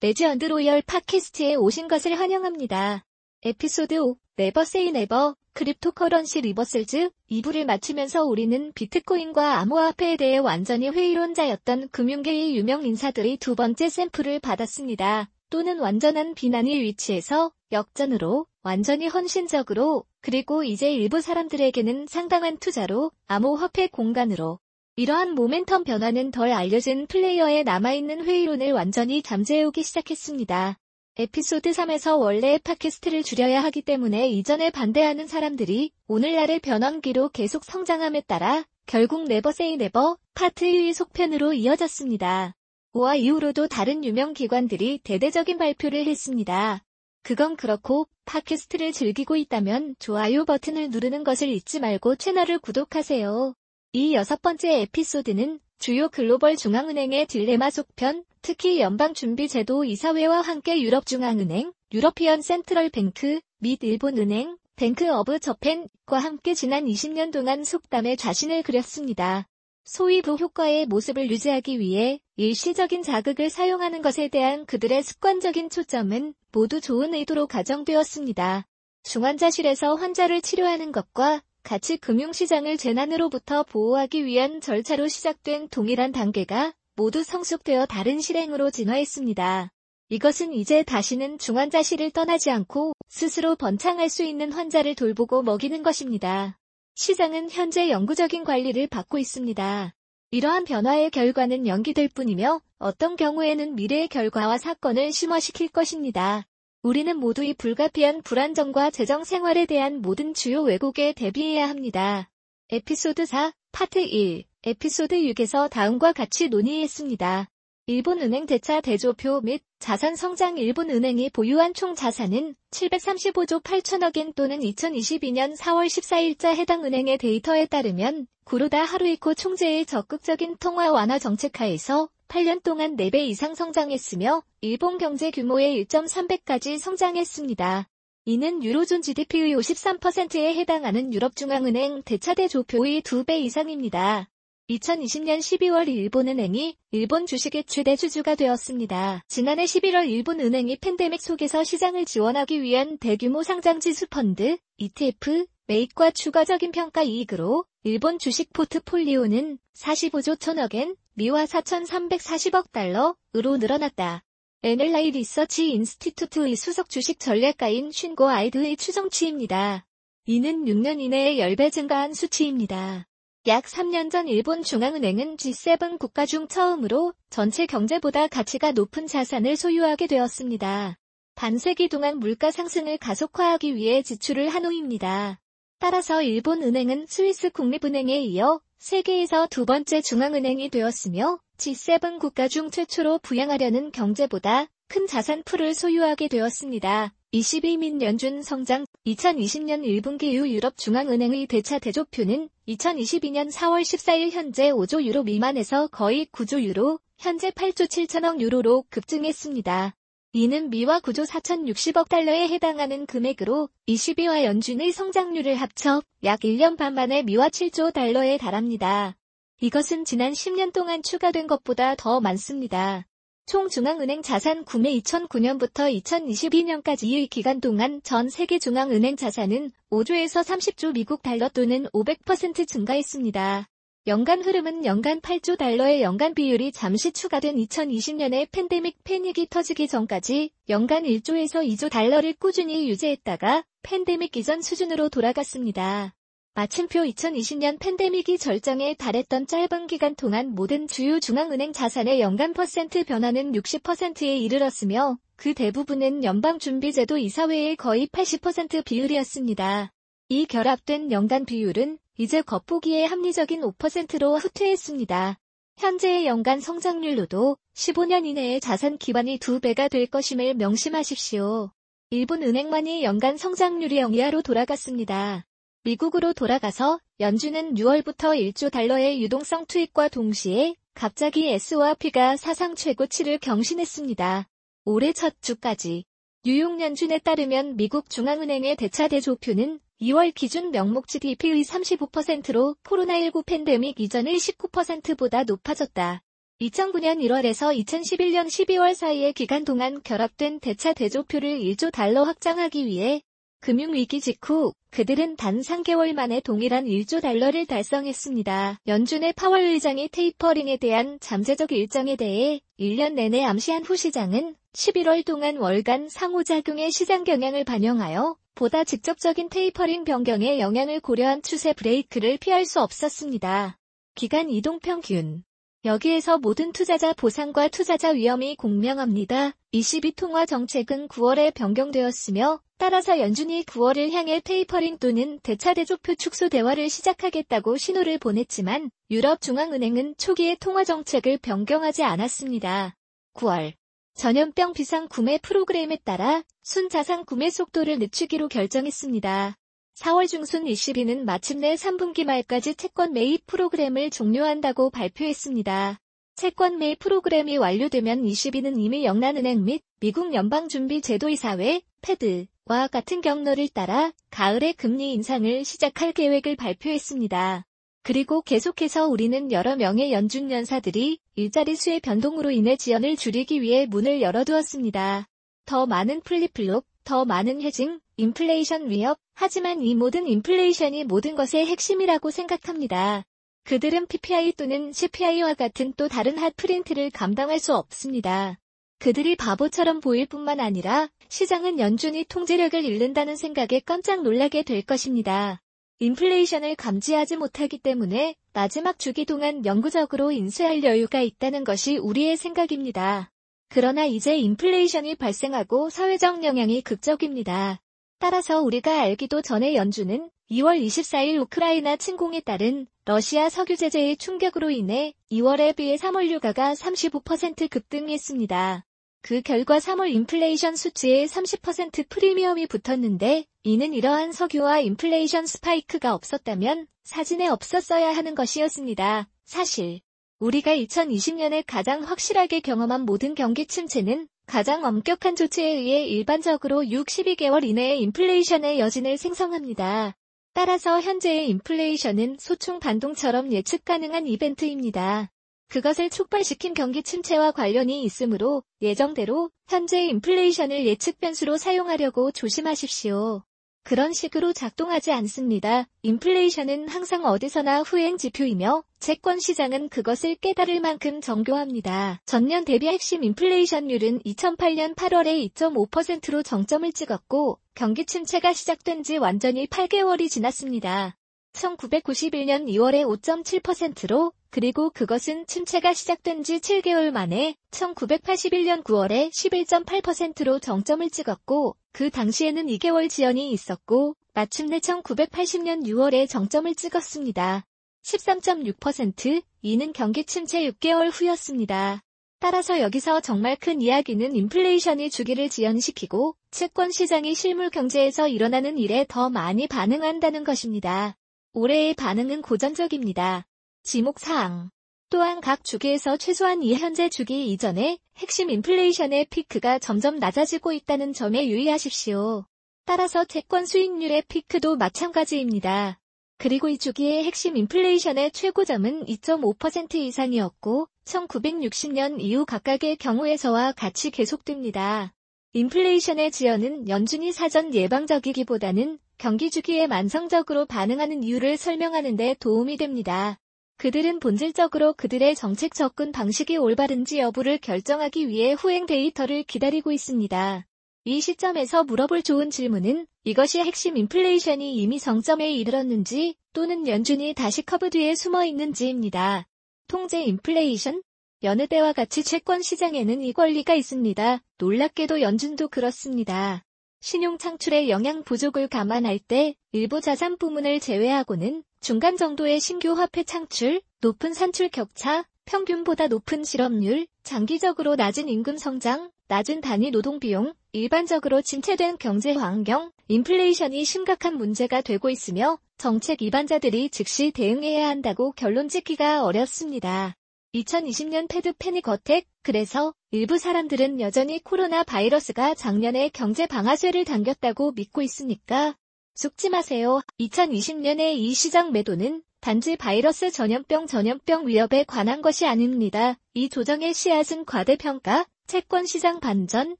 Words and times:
레지언드 0.00 0.44
로열 0.44 0.82
팟캐스트에 0.82 1.54
오신 1.54 1.88
것을 1.88 2.18
환영합니다. 2.18 3.06
에피소드 3.42 3.98
5, 3.98 4.16
Never 4.36 4.62
Say 4.62 4.92
Never, 4.92 5.34
Cryptocurrency 5.54 6.42
Reversals 6.42 7.08
2부를 7.30 7.64
마치면서 7.64 8.24
우리는 8.26 8.72
비트코인과 8.74 9.58
암호화폐에 9.60 10.18
대해 10.18 10.36
완전히 10.36 10.90
회의론자였던 10.90 11.88
금융계의 11.92 12.54
유명 12.54 12.84
인사들의 12.84 13.38
두 13.38 13.54
번째 13.54 13.88
샘플을 13.88 14.38
받았습니다. 14.40 15.30
또는 15.48 15.78
완전한 15.78 16.34
비난이 16.34 16.78
위치해서 16.78 17.52
역전으로, 17.72 18.46
완전히 18.62 19.06
헌신적으로, 19.06 20.04
그리고 20.20 20.62
이제 20.62 20.92
일부 20.92 21.22
사람들에게는 21.22 22.06
상당한 22.06 22.58
투자로, 22.58 23.12
암호화폐 23.28 23.86
공간으로, 23.86 24.58
이러한 24.98 25.34
모멘텀 25.34 25.84
변화는 25.84 26.30
덜 26.30 26.52
알려진 26.52 27.06
플레이어에 27.06 27.64
남아있는 27.64 28.24
회의론을 28.24 28.72
완전히 28.72 29.20
잠재우기 29.20 29.82
시작했습니다. 29.82 30.78
에피소드 31.18 31.70
3에서 31.70 32.18
원래 32.18 32.56
팟캐스트를 32.56 33.22
줄여야 33.22 33.62
하기 33.64 33.82
때문에 33.82 34.30
이전에 34.30 34.70
반대하는 34.70 35.26
사람들이 35.26 35.90
오늘날의 36.08 36.60
변환기로 36.60 37.28
계속 37.28 37.64
성장함에 37.64 38.22
따라 38.22 38.64
결국 38.86 39.24
Never 39.24 39.57
Say 39.57 39.76
Never 39.76 40.16
Part 40.32 40.64
2의 40.64 40.94
속편으로 40.94 41.52
이어졌습니다. 41.52 42.54
5화 42.94 43.18
이후로도 43.18 43.68
다른 43.68 44.02
유명 44.02 44.32
기관들이 44.32 45.00
대대적인 45.04 45.58
발표를 45.58 46.06
했습니다. 46.06 46.82
그건 47.22 47.56
그렇고 47.56 48.06
팟캐스트를 48.24 48.92
즐기고 48.92 49.36
있다면 49.36 49.96
좋아요 49.98 50.46
버튼을 50.46 50.88
누르는 50.88 51.22
것을 51.22 51.48
잊지 51.48 51.80
말고 51.80 52.16
채널을 52.16 52.60
구독하세요. 52.60 53.54
이 53.98 54.12
여섯 54.12 54.42
번째 54.42 54.82
에피소드는 54.82 55.58
주요 55.78 56.10
글로벌 56.10 56.54
중앙은행의 56.54 57.28
딜레마 57.28 57.70
속편, 57.70 58.26
특히 58.42 58.78
연방준비제도 58.78 59.84
이사회와 59.84 60.42
함께 60.42 60.82
유럽중앙은행, 60.82 61.72
European 61.94 62.42
Central 62.42 62.90
Bank, 62.90 63.40
및 63.58 63.82
일본은행, 63.82 64.58
Bank 64.76 65.10
of 65.10 65.38
Japan과 65.38 66.18
함께 66.18 66.52
지난 66.52 66.84
20년 66.84 67.32
동안 67.32 67.64
속담에 67.64 68.16
자신을 68.16 68.64
그렸습니다. 68.64 69.48
소위 69.84 70.20
부효과의 70.20 70.84
모습을 70.84 71.30
유지하기 71.30 71.78
위해 71.78 72.20
일시적인 72.36 73.02
자극을 73.02 73.48
사용하는 73.48 74.02
것에 74.02 74.28
대한 74.28 74.66
그들의 74.66 75.02
습관적인 75.02 75.70
초점은 75.70 76.34
모두 76.52 76.82
좋은 76.82 77.14
의도로 77.14 77.46
가정되었습니다. 77.46 78.66
중환자실에서 79.04 79.94
환자를 79.94 80.42
치료하는 80.42 80.92
것과 80.92 81.40
같이 81.66 81.96
금융시장을 81.96 82.76
재난으로부터 82.76 83.64
보호하기 83.64 84.24
위한 84.24 84.60
절차로 84.60 85.08
시작된 85.08 85.68
동일한 85.68 86.12
단계가 86.12 86.72
모두 86.94 87.24
성숙되어 87.24 87.86
다른 87.86 88.20
실행으로 88.20 88.70
진화했습니다. 88.70 89.72
이것은 90.08 90.52
이제 90.52 90.84
다시는 90.84 91.38
중환자실을 91.38 92.12
떠나지 92.12 92.52
않고 92.52 92.92
스스로 93.08 93.56
번창할 93.56 94.08
수 94.08 94.22
있는 94.22 94.52
환자를 94.52 94.94
돌보고 94.94 95.42
먹이는 95.42 95.82
것입니다. 95.82 96.56
시장은 96.94 97.50
현재 97.50 97.90
영구적인 97.90 98.44
관리를 98.44 98.86
받고 98.86 99.18
있습니다. 99.18 99.92
이러한 100.30 100.66
변화의 100.66 101.10
결과는 101.10 101.66
연기될 101.66 102.10
뿐이며 102.10 102.60
어떤 102.78 103.16
경우에는 103.16 103.74
미래의 103.74 104.06
결과와 104.06 104.58
사건을 104.58 105.12
심화시킬 105.12 105.70
것입니다. 105.70 106.46
우리는 106.82 107.16
모두 107.18 107.42
이 107.42 107.54
불가피한 107.54 108.22
불안정과 108.22 108.90
재정 108.90 109.24
생활에 109.24 109.66
대한 109.66 110.00
모든 110.00 110.34
주요 110.34 110.62
왜곡에 110.62 111.14
대비해야 111.14 111.68
합니다. 111.68 112.30
에피소드 112.70 113.26
4, 113.26 113.52
파트 113.72 113.98
1, 113.98 114.44
에피소드 114.64 115.16
6에서 115.16 115.70
다음과 115.70 116.12
같이 116.12 116.48
논의했습니다. 116.48 117.48
일본은행 117.88 118.46
대차 118.46 118.80
대조표 118.80 119.40
및 119.40 119.62
자산 119.78 120.16
성장 120.16 120.58
일본은행이 120.58 121.30
보유한 121.30 121.72
총 121.72 121.94
자산은 121.94 122.56
735조 122.72 123.62
8천억엔 123.62 124.34
또는 124.34 124.58
2022년 124.58 125.56
4월 125.56 125.86
14일자 125.86 126.56
해당 126.56 126.84
은행의 126.84 127.18
데이터에 127.18 127.66
따르면 127.66 128.26
구로다 128.44 128.82
하루이코 128.82 129.34
총재의 129.34 129.86
적극적인 129.86 130.56
통화 130.58 130.90
완화 130.90 131.20
정책 131.20 131.60
하에서 131.60 132.08
8년 132.28 132.62
동안 132.62 132.96
4배 132.96 133.16
이상 133.26 133.54
성장했으며 133.54 134.42
일본 134.60 134.98
경제 134.98 135.30
규모의 135.30 135.84
1.3배까지 135.84 136.78
성장했습니다. 136.78 137.88
이는 138.24 138.64
유로존 138.64 139.02
GDP의 139.02 139.54
53%에 139.54 140.54
해당하는 140.56 141.14
유럽중앙은행 141.14 142.02
대차대 142.02 142.48
조표의 142.48 143.02
2배 143.02 143.38
이상입니다. 143.40 144.28
2020년 144.68 145.38
12월 145.38 145.86
일본은행이 145.86 146.76
일본 146.90 147.26
주식의 147.26 147.64
최대 147.64 147.94
주주가 147.94 148.34
되었습니다. 148.34 149.22
지난해 149.28 149.64
11월 149.64 150.08
일본은행이 150.08 150.78
팬데믹 150.78 151.22
속에서 151.22 151.62
시장을 151.62 152.04
지원하기 152.04 152.60
위한 152.62 152.98
대규모 152.98 153.44
상장지수 153.44 154.08
펀드, 154.08 154.58
ETF, 154.78 155.46
매입과 155.68 156.10
추가적인 156.10 156.72
평가 156.72 157.04
이익으로 157.04 157.64
일본 157.84 158.18
주식 158.18 158.52
포트폴리오는 158.52 159.58
45조 159.74 160.40
천억엔 160.40 160.96
미화 161.18 161.46
4,340억 161.46 162.72
달러으로 162.72 163.56
늘어났다. 163.56 164.22
NLI 164.62 165.12
Research 165.12 165.70
Institute의 165.70 166.56
수석 166.56 166.90
주식 166.90 167.18
전략가인 167.18 167.90
쉰고 167.90 168.28
아이드의 168.28 168.76
추정치입니다. 168.76 169.86
이는 170.26 170.66
6년 170.66 171.00
이내에 171.00 171.36
10배 171.36 171.72
증가한 171.72 172.12
수치입니다. 172.12 173.08
약 173.46 173.64
3년 173.64 174.10
전 174.10 174.28
일본 174.28 174.62
중앙은행은 174.62 175.38
G7 175.38 175.98
국가 175.98 176.26
중 176.26 176.48
처음으로 176.48 177.14
전체 177.30 177.64
경제보다 177.64 178.26
가치가 178.26 178.72
높은 178.72 179.06
자산을 179.06 179.56
소유하게 179.56 180.08
되었습니다. 180.08 180.98
반세기 181.34 181.88
동안 181.88 182.18
물가 182.18 182.50
상승을 182.50 182.98
가속화하기 182.98 183.74
위해 183.74 184.02
지출을 184.02 184.50
한 184.50 184.66
후입니다. 184.66 185.40
따라서 185.78 186.22
일본 186.22 186.62
은행은 186.62 187.06
스위스 187.08 187.48
국립은행에 187.48 188.18
이어 188.18 188.60
세계에서 188.78 189.48
두 189.50 189.64
번째 189.64 190.00
중앙은행이 190.00 190.68
되었으며 190.68 191.38
G7 191.56 192.18
국가 192.18 192.46
중 192.48 192.70
최초로 192.70 193.18
부양하려는 193.18 193.90
경제보다 193.90 194.66
큰 194.88 195.06
자산 195.06 195.42
풀을 195.44 195.74
소유하게 195.74 196.28
되었습니다. 196.28 197.12
22민 197.32 198.00
연준 198.02 198.42
성장 198.42 198.86
2020년 199.06 199.82
1분기 199.82 200.24
이후 200.24 200.48
유럽 200.48 200.76
중앙은행의 200.76 201.46
대차 201.46 201.78
대조표는 201.78 202.48
2022년 202.68 203.50
4월 203.50 203.82
14일 203.82 204.30
현재 204.30 204.70
5조 204.70 205.02
유로 205.04 205.24
미만에서 205.24 205.88
거의 205.88 206.26
9조 206.26 206.62
유로, 206.62 207.00
현재 207.18 207.50
8조 207.50 207.88
7천억 207.88 208.40
유로로 208.40 208.84
급증했습니다. 208.90 209.96
이는 210.38 210.68
미화 210.68 211.00
9조 211.00 211.24
4,060억 211.24 212.10
달러에 212.10 212.48
해당하는 212.48 213.06
금액으로 213.06 213.70
22와 213.88 214.44
연준의 214.44 214.92
성장률을 214.92 215.54
합쳐 215.54 216.02
약 216.24 216.40
1년 216.40 216.76
반 216.76 216.92
만에 216.92 217.22
미화 217.22 217.48
7조 217.48 217.90
달러에 217.94 218.36
달합니다. 218.36 219.16
이것은 219.62 220.04
지난 220.04 220.32
10년 220.32 220.74
동안 220.74 221.02
추가된 221.02 221.46
것보다 221.46 221.94
더 221.94 222.20
많습니다. 222.20 223.06
총 223.46 223.70
중앙은행 223.70 224.20
자산 224.20 224.66
구매 224.66 224.92
2009년부터 224.98 225.90
2022년까지의 226.04 227.30
기간 227.30 227.62
동안 227.62 228.02
전 228.04 228.28
세계 228.28 228.58
중앙은행 228.58 229.16
자산은 229.16 229.70
5조에서 229.90 230.44
30조 230.44 230.92
미국 230.92 231.22
달러 231.22 231.48
또는 231.48 231.86
500% 231.94 232.68
증가했습니다. 232.68 233.68
연간 234.08 234.40
흐름은 234.40 234.84
연간 234.84 235.20
8조 235.20 235.58
달러의 235.58 236.00
연간 236.00 236.32
비율이 236.32 236.70
잠시 236.70 237.10
추가된 237.10 237.56
2020년에 237.56 238.48
팬데믹 238.52 239.02
패닉이 239.02 239.48
터지기 239.50 239.88
전까지 239.88 240.50
연간 240.68 241.02
1조에서 241.02 241.68
2조 241.68 241.90
달러를 241.90 242.32
꾸준히 242.38 242.88
유지했다가 242.88 243.64
팬데믹 243.82 244.36
이전 244.36 244.62
수준으로 244.62 245.08
돌아갔습니다. 245.08 246.14
마침표 246.54 247.00
2020년 247.00 247.80
팬데믹이 247.80 248.38
절정에 248.38 248.94
달했던 248.94 249.48
짧은 249.48 249.88
기간 249.88 250.14
동안 250.14 250.54
모든 250.54 250.86
주요 250.86 251.18
중앙은행 251.18 251.72
자산의 251.72 252.20
연간 252.20 252.52
퍼센트 252.52 253.02
변화는 253.02 253.54
60%에 253.54 254.38
이르렀으며 254.38 255.18
그 255.34 255.52
대부분은 255.52 256.22
연방준비제도 256.22 257.18
이사회의 257.18 257.74
거의 257.74 258.06
80% 258.06 258.84
비율이었습니다. 258.84 259.92
이 260.28 260.46
결합된 260.46 261.10
연간 261.10 261.44
비율은 261.44 261.98
이제 262.18 262.40
겉보기에 262.40 263.04
합리적인 263.04 263.60
5%로 263.60 264.38
후퇴했습니다. 264.38 265.38
현재의 265.76 266.26
연간 266.26 266.60
성장률로도 266.60 267.58
15년 267.74 268.24
이내에 268.24 268.58
자산 268.58 268.96
기반이 268.96 269.38
2배가 269.38 269.90
될 269.90 270.06
것임을 270.06 270.54
명심하십시오. 270.54 271.70
일본 272.08 272.42
은행만이 272.42 273.04
연간 273.04 273.36
성장률이 273.36 273.96
영이하로 273.96 274.40
돌아갔습니다. 274.40 275.44
미국으로 275.84 276.32
돌아가서 276.32 277.00
연준은 277.20 277.74
6월부터 277.74 278.34
1조 278.34 278.72
달러의 278.72 279.20
유동성 279.22 279.66
투입과 279.66 280.08
동시에 280.08 280.74
갑자기 280.94 281.48
S와 281.48 281.92
P가 281.92 282.38
사상 282.38 282.74
최고치를 282.74 283.38
경신했습니다. 283.38 284.48
올해 284.86 285.12
첫 285.12 285.34
주까지 285.42 286.04
뉴욕 286.44 286.80
연준에 286.80 287.18
따르면 287.18 287.76
미국 287.76 288.08
중앙은행의 288.08 288.76
대차 288.76 289.08
대조표는 289.08 289.80
2월 290.02 290.34
기준 290.34 290.72
명목 290.72 291.08
GDP의 291.08 291.62
35%로 291.62 292.76
코로나19 292.84 293.46
팬데믹 293.46 293.98
이전의 293.98 294.36
19%보다 294.36 295.44
높아졌다. 295.44 296.22
2009년 296.60 297.18
1월에서 297.18 297.74
2011년 297.74 298.46
12월 298.46 298.94
사이의 298.94 299.32
기간 299.32 299.64
동안 299.64 300.02
결합된 300.02 300.60
대차 300.60 300.92
대조표를 300.92 301.60
1조 301.60 301.90
달러 301.90 302.24
확장하기 302.24 302.84
위해 302.84 303.22
금융위기 303.60 304.20
직후 304.20 304.74
그들은 304.90 305.36
단 305.36 305.60
3개월 305.60 306.12
만에 306.12 306.40
동일한 306.40 306.84
1조 306.84 307.22
달러를 307.22 307.64
달성했습니다. 307.64 308.80
연준의 308.86 309.32
파월 309.32 309.62
의장이 309.62 310.10
테이퍼링에 310.10 310.76
대한 310.76 311.16
잠재적 311.20 311.72
일정에 311.72 312.16
대해 312.16 312.60
1년 312.78 313.14
내내 313.14 313.44
암시한 313.44 313.82
후 313.82 313.96
시장은 313.96 314.56
11월 314.74 315.24
동안 315.24 315.56
월간 315.56 316.10
상호작용의 316.10 316.92
시장 316.92 317.24
경향을 317.24 317.64
반영하여 317.64 318.36
보다 318.56 318.84
직접적인 318.84 319.50
테이퍼링 319.50 320.04
변경의 320.04 320.60
영향을 320.60 321.00
고려한 321.00 321.42
추세 321.42 321.74
브레이크를 321.74 322.38
피할 322.38 322.64
수 322.64 322.80
없었습니다. 322.80 323.78
기간 324.14 324.48
이동 324.48 324.80
평균 324.80 325.44
여기에서 325.84 326.38
모든 326.38 326.72
투자자 326.72 327.12
보상과 327.12 327.68
투자자 327.68 328.08
위험이 328.08 328.56
공명합니다. 328.56 329.52
22통화 329.74 330.48
정책은 330.48 331.08
9월에 331.08 331.52
변경되었으며 331.52 332.62
따라서 332.78 333.20
연준이 333.20 333.62
9월을 333.62 334.10
향해 334.12 334.40
테이퍼링 334.40 334.96
또는 335.00 335.38
대차대조표 335.40 336.14
축소 336.14 336.48
대화를 336.48 336.88
시작하겠다고 336.88 337.76
신호를 337.76 338.16
보냈지만 338.16 338.90
유럽 339.10 339.42
중앙은행은 339.42 340.14
초기에 340.16 340.56
통화 340.58 340.82
정책을 340.82 341.36
변경하지 341.42 342.04
않았습니다. 342.04 342.96
9월 343.34 343.74
전염병 344.14 344.72
비상 344.72 345.08
구매 345.08 345.36
프로그램에 345.36 345.98
따라 346.04 346.42
순자산 346.68 347.24
구매 347.24 347.48
속도를 347.48 348.00
늦추기로 348.00 348.48
결정했습니다. 348.48 349.56
4월 349.94 350.26
중순 350.26 350.66
ECB는 350.66 351.24
마침내 351.24 351.76
3분기 351.76 352.24
말까지 352.24 352.74
채권 352.74 353.12
매입 353.12 353.46
프로그램을 353.46 354.10
종료한다고 354.10 354.90
발표했습니다. 354.90 356.00
채권 356.34 356.78
매입 356.78 356.98
프로그램이 356.98 357.56
완료되면 357.56 358.24
ECB는 358.24 358.80
이미 358.80 359.04
영란은행 359.04 359.64
및 359.64 359.80
미국 360.00 360.34
연방준비제도이사회, 360.34 361.82
패드와 362.02 362.88
같은 362.90 363.20
경로를 363.20 363.68
따라 363.68 364.12
가을에 364.30 364.72
금리 364.72 365.12
인상을 365.12 365.64
시작할 365.64 366.12
계획을 366.14 366.56
발표했습니다. 366.56 367.64
그리고 368.02 368.42
계속해서 368.42 369.06
우리는 369.06 369.52
여러 369.52 369.76
명의 369.76 370.12
연준 370.12 370.50
연사들이 370.50 371.20
일자리 371.36 371.76
수의 371.76 372.00
변동으로 372.00 372.50
인해 372.50 372.74
지연을 372.76 373.14
줄이기 373.14 373.62
위해 373.62 373.86
문을 373.86 374.20
열어두었습니다. 374.20 375.28
더 375.66 375.84
많은 375.84 376.20
flip-flop, 376.20 376.86
더 377.02 377.24
많은 377.24 377.60
hedging, 377.60 377.98
인플레이션 378.16 378.88
위협, 378.88 379.18
하지만 379.34 379.82
이 379.82 379.94
모든 379.94 380.26
인플레이션이 380.26 381.04
모든 381.04 381.34
것의 381.34 381.66
핵심이라고 381.66 382.30
생각합니다. 382.30 383.24
그들은 383.64 384.06
PPI 384.06 384.52
또는 384.52 384.92
CPI와 384.92 385.54
같은 385.54 385.92
또 385.96 386.06
다른 386.06 386.38
hot 386.38 386.56
print를 386.56 387.10
감당할 387.10 387.58
수 387.58 387.74
없습니다. 387.74 388.58
그들이 389.00 389.34
바보처럼 389.34 390.00
보일 390.00 390.26
뿐만 390.26 390.60
아니라 390.60 391.08
시장은 391.28 391.80
연준이 391.80 392.24
통제력을 392.24 392.84
잃는다는 392.84 393.34
생각에 393.36 393.80
깜짝 393.84 394.22
놀라게 394.22 394.62
될 394.62 394.82
것입니다. 394.82 395.60
인플레이션을 395.98 396.76
감지하지 396.76 397.36
못하기 397.36 397.78
때문에 397.78 398.36
마지막 398.52 399.00
주기 399.00 399.24
동안 399.24 399.66
영구적으로 399.66 400.30
인수할 400.30 400.84
여유가 400.84 401.20
있다는 401.20 401.64
것이 401.64 401.96
우리의 401.96 402.36
생각입니다. 402.36 403.32
그러나 403.68 404.04
이제 404.04 404.36
인플레이션이 404.36 405.16
발생하고 405.16 405.90
사회적 405.90 406.44
영향이 406.44 406.82
극적입니다. 406.82 407.80
따라서 408.18 408.60
우리가 408.60 409.02
알기도 409.02 409.42
전에 409.42 409.74
연준은 409.74 410.30
2월 410.50 410.80
24일 410.80 411.40
우크라이나 411.42 411.96
침공에 411.96 412.40
따른 412.40 412.86
러시아 413.04 413.48
석유 413.48 413.76
제재의 413.76 414.16
충격으로 414.16 414.70
인해 414.70 415.14
2월에 415.30 415.76
비해 415.76 415.96
3월 415.96 416.30
유가가 416.30 416.72
35% 416.72 417.68
급등했습니다. 417.68 418.86
그 419.22 419.42
결과 419.42 419.78
3월 419.78 420.10
인플레이션 420.12 420.76
수치에 420.76 421.24
30% 421.24 422.08
프리미엄이 422.08 422.66
붙었는데 422.66 423.44
이는 423.64 423.92
이러한 423.92 424.30
석유와 424.30 424.80
인플레이션 424.80 425.46
스파이크가 425.46 426.14
없었다면 426.14 426.86
사진에 427.02 427.48
없었어야 427.48 428.14
하는 428.14 428.36
것이었습니다. 428.36 429.28
사실 429.44 430.00
우리가 430.38 430.76
2020년에 430.76 431.64
가장 431.66 432.02
확실하게 432.02 432.60
경험한 432.60 433.02
모든 433.02 433.34
경기 433.34 433.64
침체는 433.64 434.28
가장 434.46 434.84
엄격한 434.84 435.34
조치에 435.34 435.66
의해 435.66 436.04
일반적으로 436.04 436.86
6, 436.86 437.06
12개월 437.06 437.64
이내에 437.64 437.96
인플레이션의 437.96 438.78
여진을 438.78 439.16
생성합니다. 439.16 440.14
따라서 440.52 441.00
현재의 441.00 441.48
인플레이션은 441.48 442.36
소총 442.38 442.80
반동처럼 442.80 443.50
예측 443.52 443.84
가능한 443.86 444.26
이벤트입니다. 444.26 445.30
그것을 445.68 446.10
촉발시킨 446.10 446.74
경기 446.74 447.02
침체와 447.02 447.52
관련이 447.52 448.04
있으므로 448.04 448.62
예정대로 448.82 449.50
현재 449.68 450.04
인플레이션을 450.04 450.84
예측 450.84 451.18
변수로 451.18 451.56
사용하려고 451.56 452.30
조심하십시오. 452.30 453.42
그런 453.86 454.12
식으로 454.12 454.52
작동하지 454.52 455.12
않습니다. 455.12 455.86
인플레이션은 456.02 456.88
항상 456.88 457.24
어디서나 457.24 457.82
후행 457.82 458.18
지표이며 458.18 458.82
채권 458.98 459.38
시장은 459.38 459.90
그것을 459.90 460.34
깨달을 460.34 460.80
만큼 460.80 461.20
정교합니다. 461.20 462.20
전년 462.26 462.64
대비 462.64 462.88
핵심 462.88 463.22
인플레이션율은 463.22 464.22
2008년 464.22 464.96
8월에 464.96 465.54
2.5%로 465.54 466.42
정점을 466.42 466.90
찍었고 466.90 467.60
경기 467.76 468.04
침체가 468.04 468.52
시작된 468.52 469.04
지 469.04 469.18
완전히 469.18 469.68
8개월이 469.68 470.28
지났습니다. 470.28 471.16
1991년 471.56 472.66
2월에 472.68 473.04
5.7%로 473.04 474.32
그리고 474.50 474.90
그것은 474.90 475.46
침체가 475.46 475.94
시작된 475.94 476.42
지 476.42 476.58
7개월 476.58 477.10
만에 477.10 477.56
1981년 477.70 478.82
9월에 478.84 479.30
11.8%로 479.30 480.58
정점을 480.58 481.08
찍었고 481.10 481.76
그 481.92 482.10
당시에는 482.10 482.66
2개월 482.66 483.08
지연이 483.08 483.50
있었고 483.50 484.14
마침내 484.34 484.78
1980년 484.78 485.86
6월에 485.86 486.28
정점을 486.28 486.74
찍었습니다. 486.74 487.64
13.6% 488.02 489.42
이는 489.62 489.92
경기 489.92 490.24
침체 490.24 490.60
6개월 490.70 491.10
후였습니다. 491.12 492.02
따라서 492.38 492.80
여기서 492.80 493.20
정말 493.20 493.56
큰 493.56 493.80
이야기는 493.80 494.36
인플레이션이 494.36 495.10
주기를 495.10 495.48
지연시키고 495.48 496.36
채권 496.50 496.90
시장이 496.90 497.34
실물 497.34 497.70
경제에서 497.70 498.28
일어나는 498.28 498.78
일에 498.78 499.06
더 499.08 499.30
많이 499.30 499.66
반응한다는 499.66 500.44
것입니다. 500.44 501.16
올해의 501.58 501.94
반응은 501.94 502.42
고전적입니다. 502.42 503.46
주목사항. 503.82 504.68
또한 505.08 505.40
각 505.40 505.64
주기에서 505.64 506.18
최소한 506.18 506.62
이 506.62 506.74
현재 506.74 507.08
주기 507.08 507.50
이전에 507.50 507.96
핵심 508.18 508.50
인플레이션의 508.50 509.28
피크가 509.30 509.78
점점 509.78 510.16
낮아지고 510.16 510.72
있다는 510.72 511.14
점에 511.14 511.48
유의하십시오. 511.48 512.44
따라서 512.84 513.24
채권 513.24 513.64
수익률의 513.64 514.24
피크도 514.28 514.76
마찬가지입니다. 514.76 515.98
그리고 516.36 516.68
이 516.68 516.76
주기의 516.76 517.24
핵심 517.24 517.56
인플레이션의 517.56 518.32
최고점은 518.32 519.06
2.5% 519.06 519.94
이상이었고 519.94 520.88
1960년 521.06 522.20
이후 522.20 522.44
각각의 522.44 522.96
경우에서와 522.96 523.72
같이 523.72 524.10
계속됩니다. 524.10 525.14
인플레이션의 525.54 526.32
지연은 526.32 526.90
연준이 526.90 527.32
사전 527.32 527.74
예방적이기보다는 527.74 528.98
경기 529.18 529.50
주기에 529.50 529.86
만성적으로 529.86 530.66
반응하는 530.66 531.22
이유를 531.22 531.56
설명하는 531.56 532.16
데 532.16 532.34
도움이 532.38 532.76
됩니다. 532.76 533.38
그들은 533.78 534.20
본질적으로 534.20 534.92
그들의 534.94 535.34
정책 535.34 535.74
접근 535.74 536.12
방식이 536.12 536.56
올바른지 536.56 537.18
여부를 537.18 537.58
결정하기 537.58 538.28
위해 538.28 538.52
후행 538.52 538.84
데이터를 538.86 539.42
기다리고 539.42 539.90
있습니다. 539.92 540.66
이 541.04 541.20
시점에서 541.20 541.84
물어볼 541.84 542.22
좋은 542.22 542.50
질문은 542.50 543.06
이것이 543.24 543.60
핵심 543.60 543.96
인플레이션이 543.96 544.74
이미 544.74 544.98
정점에 544.98 545.50
이르렀는지 545.50 546.34
또는 546.52 546.86
연준이 546.86 547.32
다시 547.32 547.62
커브 547.62 547.90
뒤에 547.90 548.14
숨어 548.14 548.44
있는지입니다. 548.44 549.46
통제 549.88 550.24
인플레이션? 550.24 551.02
여느 551.42 551.66
때와 551.66 551.92
같이 551.92 552.22
채권 552.22 552.60
시장에는 552.60 553.22
이 553.22 553.32
권리가 553.32 553.74
있습니다. 553.74 554.42
놀랍게도 554.58 555.20
연준도 555.20 555.68
그렇습니다. 555.68 556.65
신용 557.08 557.38
창출의 557.38 557.88
영양 557.88 558.24
부족을 558.24 558.66
감안할 558.66 559.20
때 559.20 559.54
일부 559.70 560.00
자산 560.00 560.36
부문을 560.36 560.80
제외하고는 560.80 561.62
중간 561.78 562.16
정도의 562.16 562.58
신규 562.58 562.94
화폐 562.94 563.22
창출, 563.22 563.80
높은 564.00 564.34
산출 564.34 564.68
격차, 564.70 565.24
평균보다 565.44 566.08
높은 566.08 566.42
실업률, 566.42 567.06
장기적으로 567.22 567.94
낮은 567.94 568.28
임금 568.28 568.56
성장, 568.56 569.12
낮은 569.28 569.60
단위 569.60 569.92
노동 569.92 570.18
비용, 570.18 570.52
일반적으로 570.72 571.42
침체된 571.42 571.98
경제 571.98 572.32
환경, 572.32 572.90
인플레이션이 573.06 573.84
심각한 573.84 574.36
문제가 574.36 574.80
되고 574.80 575.08
있으며 575.08 575.60
정책 575.78 576.22
입안자들이 576.22 576.90
즉시 576.90 577.30
대응해야 577.30 577.88
한다고 577.88 578.32
결론 578.32 578.68
짓기가 578.68 579.22
어렵습니다. 579.22 580.16
2020년 580.56 581.28
Fed 581.28 581.54
panic 581.58 581.88
attack, 581.88 582.26
그래서 582.42 582.94
일부 583.10 583.36
사람들은 583.36 584.00
여전히 584.00 584.42
코로나 584.42 584.84
바이러스가 584.84 585.54
작년에 585.54 586.08
경제 586.10 586.46
방아쇠를 586.46 587.04
당겼다고 587.04 587.72
믿고 587.72 588.00
있으니까 588.00 588.74
속지 589.14 589.50
마세요. 589.50 590.00
2020년에 590.18 591.14
이 591.14 591.34
시장 591.34 591.72
매도는 591.72 592.22
단지 592.40 592.76
바이러스 592.76 593.30
전염병 593.30 593.86
전염병 593.86 594.46
위협에 594.46 594.84
관한 594.84 595.20
것이 595.20 595.46
아닙니다. 595.46 596.16
이 596.34 596.48
조정의 596.48 596.94
씨앗은 596.94 597.44
과대평가, 597.44 598.26
채권 598.46 598.86
시장 598.86 599.20
반전, 599.20 599.76